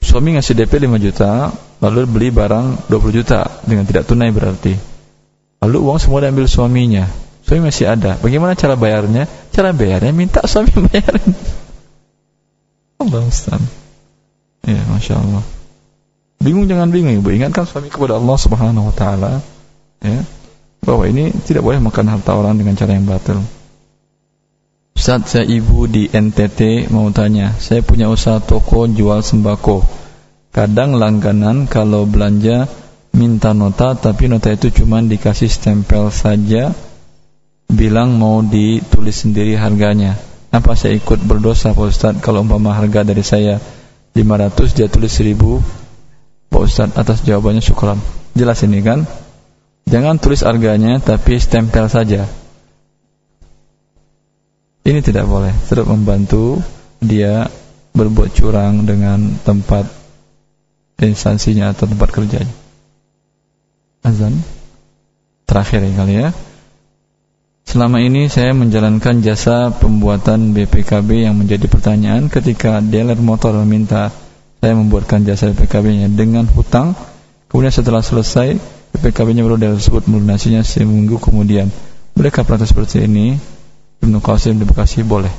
Suami 0.00 0.36
ngasih 0.36 0.58
DP 0.58 0.82
5 0.92 0.98
juta, 0.98 1.48
lalu 1.80 2.04
beli 2.04 2.28
barang 2.28 2.90
20 2.90 3.16
juta 3.16 3.48
dengan 3.64 3.88
tidak 3.88 4.04
tunai 4.04 4.28
berarti. 4.28 4.76
Lalu 5.64 5.78
uang 5.78 5.98
semua 6.02 6.20
diambil 6.20 6.44
suaminya. 6.50 7.08
Suami 7.46 7.72
masih 7.72 7.88
ada. 7.88 8.20
Bagaimana 8.20 8.52
cara 8.52 8.76
bayarnya? 8.76 9.24
Cara 9.54 9.72
bayarnya 9.72 10.12
minta 10.12 10.44
suami 10.44 10.68
bayarin. 10.90 11.32
Allah 13.00 13.22
Ustaz. 13.24 13.81
Ya, 14.62 14.82
Masya 14.86 15.18
Allah. 15.18 15.44
Bingung 16.42 16.66
jangan 16.66 16.90
bingung 16.90 17.18
Ibu. 17.22 17.28
Ingatkan 17.34 17.66
suami 17.66 17.90
kepada 17.90 18.18
Allah 18.18 18.36
Subhanahu 18.38 18.90
wa 18.90 18.94
taala 18.94 19.42
ya, 20.02 20.22
bahwa 20.82 21.06
ini 21.06 21.30
tidak 21.46 21.62
boleh 21.62 21.78
makan 21.78 22.06
harta 22.10 22.34
orang 22.34 22.58
dengan 22.58 22.74
cara 22.74 22.94
yang 22.94 23.06
batil. 23.06 23.42
Ustaz, 24.92 25.34
saya 25.34 25.46
ibu 25.48 25.90
di 25.90 26.06
NTT 26.06 26.92
mau 26.94 27.10
tanya, 27.10 27.58
saya 27.58 27.82
punya 27.82 28.06
usaha 28.06 28.38
toko 28.38 28.86
jual 28.86 29.24
sembako 29.24 30.02
Kadang 30.52 31.00
langganan 31.00 31.64
kalau 31.64 32.04
belanja 32.04 32.68
minta 33.16 33.56
nota 33.56 33.96
tapi 33.96 34.28
nota 34.28 34.52
itu 34.52 34.68
cuma 34.68 35.00
dikasih 35.00 35.48
stempel 35.48 36.12
saja 36.12 36.76
bilang 37.72 38.20
mau 38.20 38.44
ditulis 38.44 39.16
sendiri 39.16 39.56
harganya. 39.56 40.20
Apa 40.52 40.76
saya 40.76 41.00
ikut 41.00 41.24
berdosa 41.24 41.72
Pak 41.72 41.86
Ustaz 41.88 42.14
kalau 42.20 42.44
umpama 42.44 42.76
harga 42.76 43.00
dari 43.00 43.24
saya 43.24 43.64
500 44.12 44.76
dia 44.76 44.86
tulis 44.92 45.12
1000 45.12 45.82
Pak 46.52 46.62
Ustaz 46.68 46.92
atas 46.92 47.24
jawabannya 47.24 47.64
syukuran. 47.64 47.96
Jelas 48.36 48.60
ini 48.60 48.84
kan? 48.84 49.08
Jangan 49.88 50.20
tulis 50.20 50.44
harganya 50.44 51.00
tapi 51.00 51.40
stempel 51.40 51.88
saja. 51.88 52.28
Ini 54.84 55.00
tidak 55.00 55.24
boleh. 55.24 55.56
Terus 55.64 55.88
membantu 55.88 56.60
dia 57.00 57.48
berbuat 57.96 58.36
curang 58.36 58.84
dengan 58.84 59.32
tempat 59.40 59.88
instansinya 61.00 61.72
atau 61.72 61.88
tempat 61.88 62.08
kerjanya. 62.12 62.52
Azan 64.04 64.36
terakhir 65.48 65.88
kali 65.96 66.20
ya. 66.20 66.36
Selama 67.72 68.04
ini 68.04 68.28
saya 68.28 68.52
menjalankan 68.52 69.24
jasa 69.24 69.72
pembuatan 69.72 70.52
BPKB 70.52 71.24
yang 71.24 71.40
menjadi 71.40 71.72
pertanyaan 71.72 72.28
ketika 72.28 72.84
dealer 72.84 73.16
motor 73.16 73.56
meminta 73.64 74.12
saya 74.60 74.76
membuatkan 74.76 75.24
jasa 75.24 75.48
BPKB-nya 75.56 76.12
dengan 76.12 76.44
hutang. 76.52 76.92
Kemudian 77.48 77.72
setelah 77.72 78.04
selesai 78.04 78.60
BPKB-nya 78.92 79.40
baru 79.40 79.56
dealer 79.56 79.80
tersebut 79.80 80.04
melunasinya 80.04 80.60
seminggu 80.60 81.16
kemudian. 81.16 81.72
Bolehkah 82.12 82.44
praktek 82.44 82.76
seperti 82.76 83.08
ini? 83.08 83.40
Ibnu 84.04 84.20
Qasim 84.20 84.60
di 84.60 84.68
Bekasi 84.68 85.00
boleh. 85.00 85.32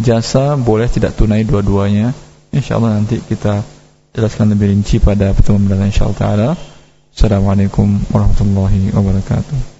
Jasa 0.00 0.56
boleh 0.56 0.88
tidak 0.88 1.20
tunai 1.20 1.44
dua-duanya. 1.44 2.16
Insya 2.48 2.80
Allah 2.80 2.96
nanti 2.96 3.20
kita 3.20 3.60
jelaskan 4.16 4.56
lebih 4.56 4.72
rinci 4.72 5.04
pada 5.04 5.36
pertemuan 5.36 5.68
mendatang 5.68 5.92
insyaallah 5.92 6.16
taala. 6.16 6.50
Assalamualaikum 7.12 8.08
warahmatullahi 8.08 8.88
wabarakatuh. 8.96 9.77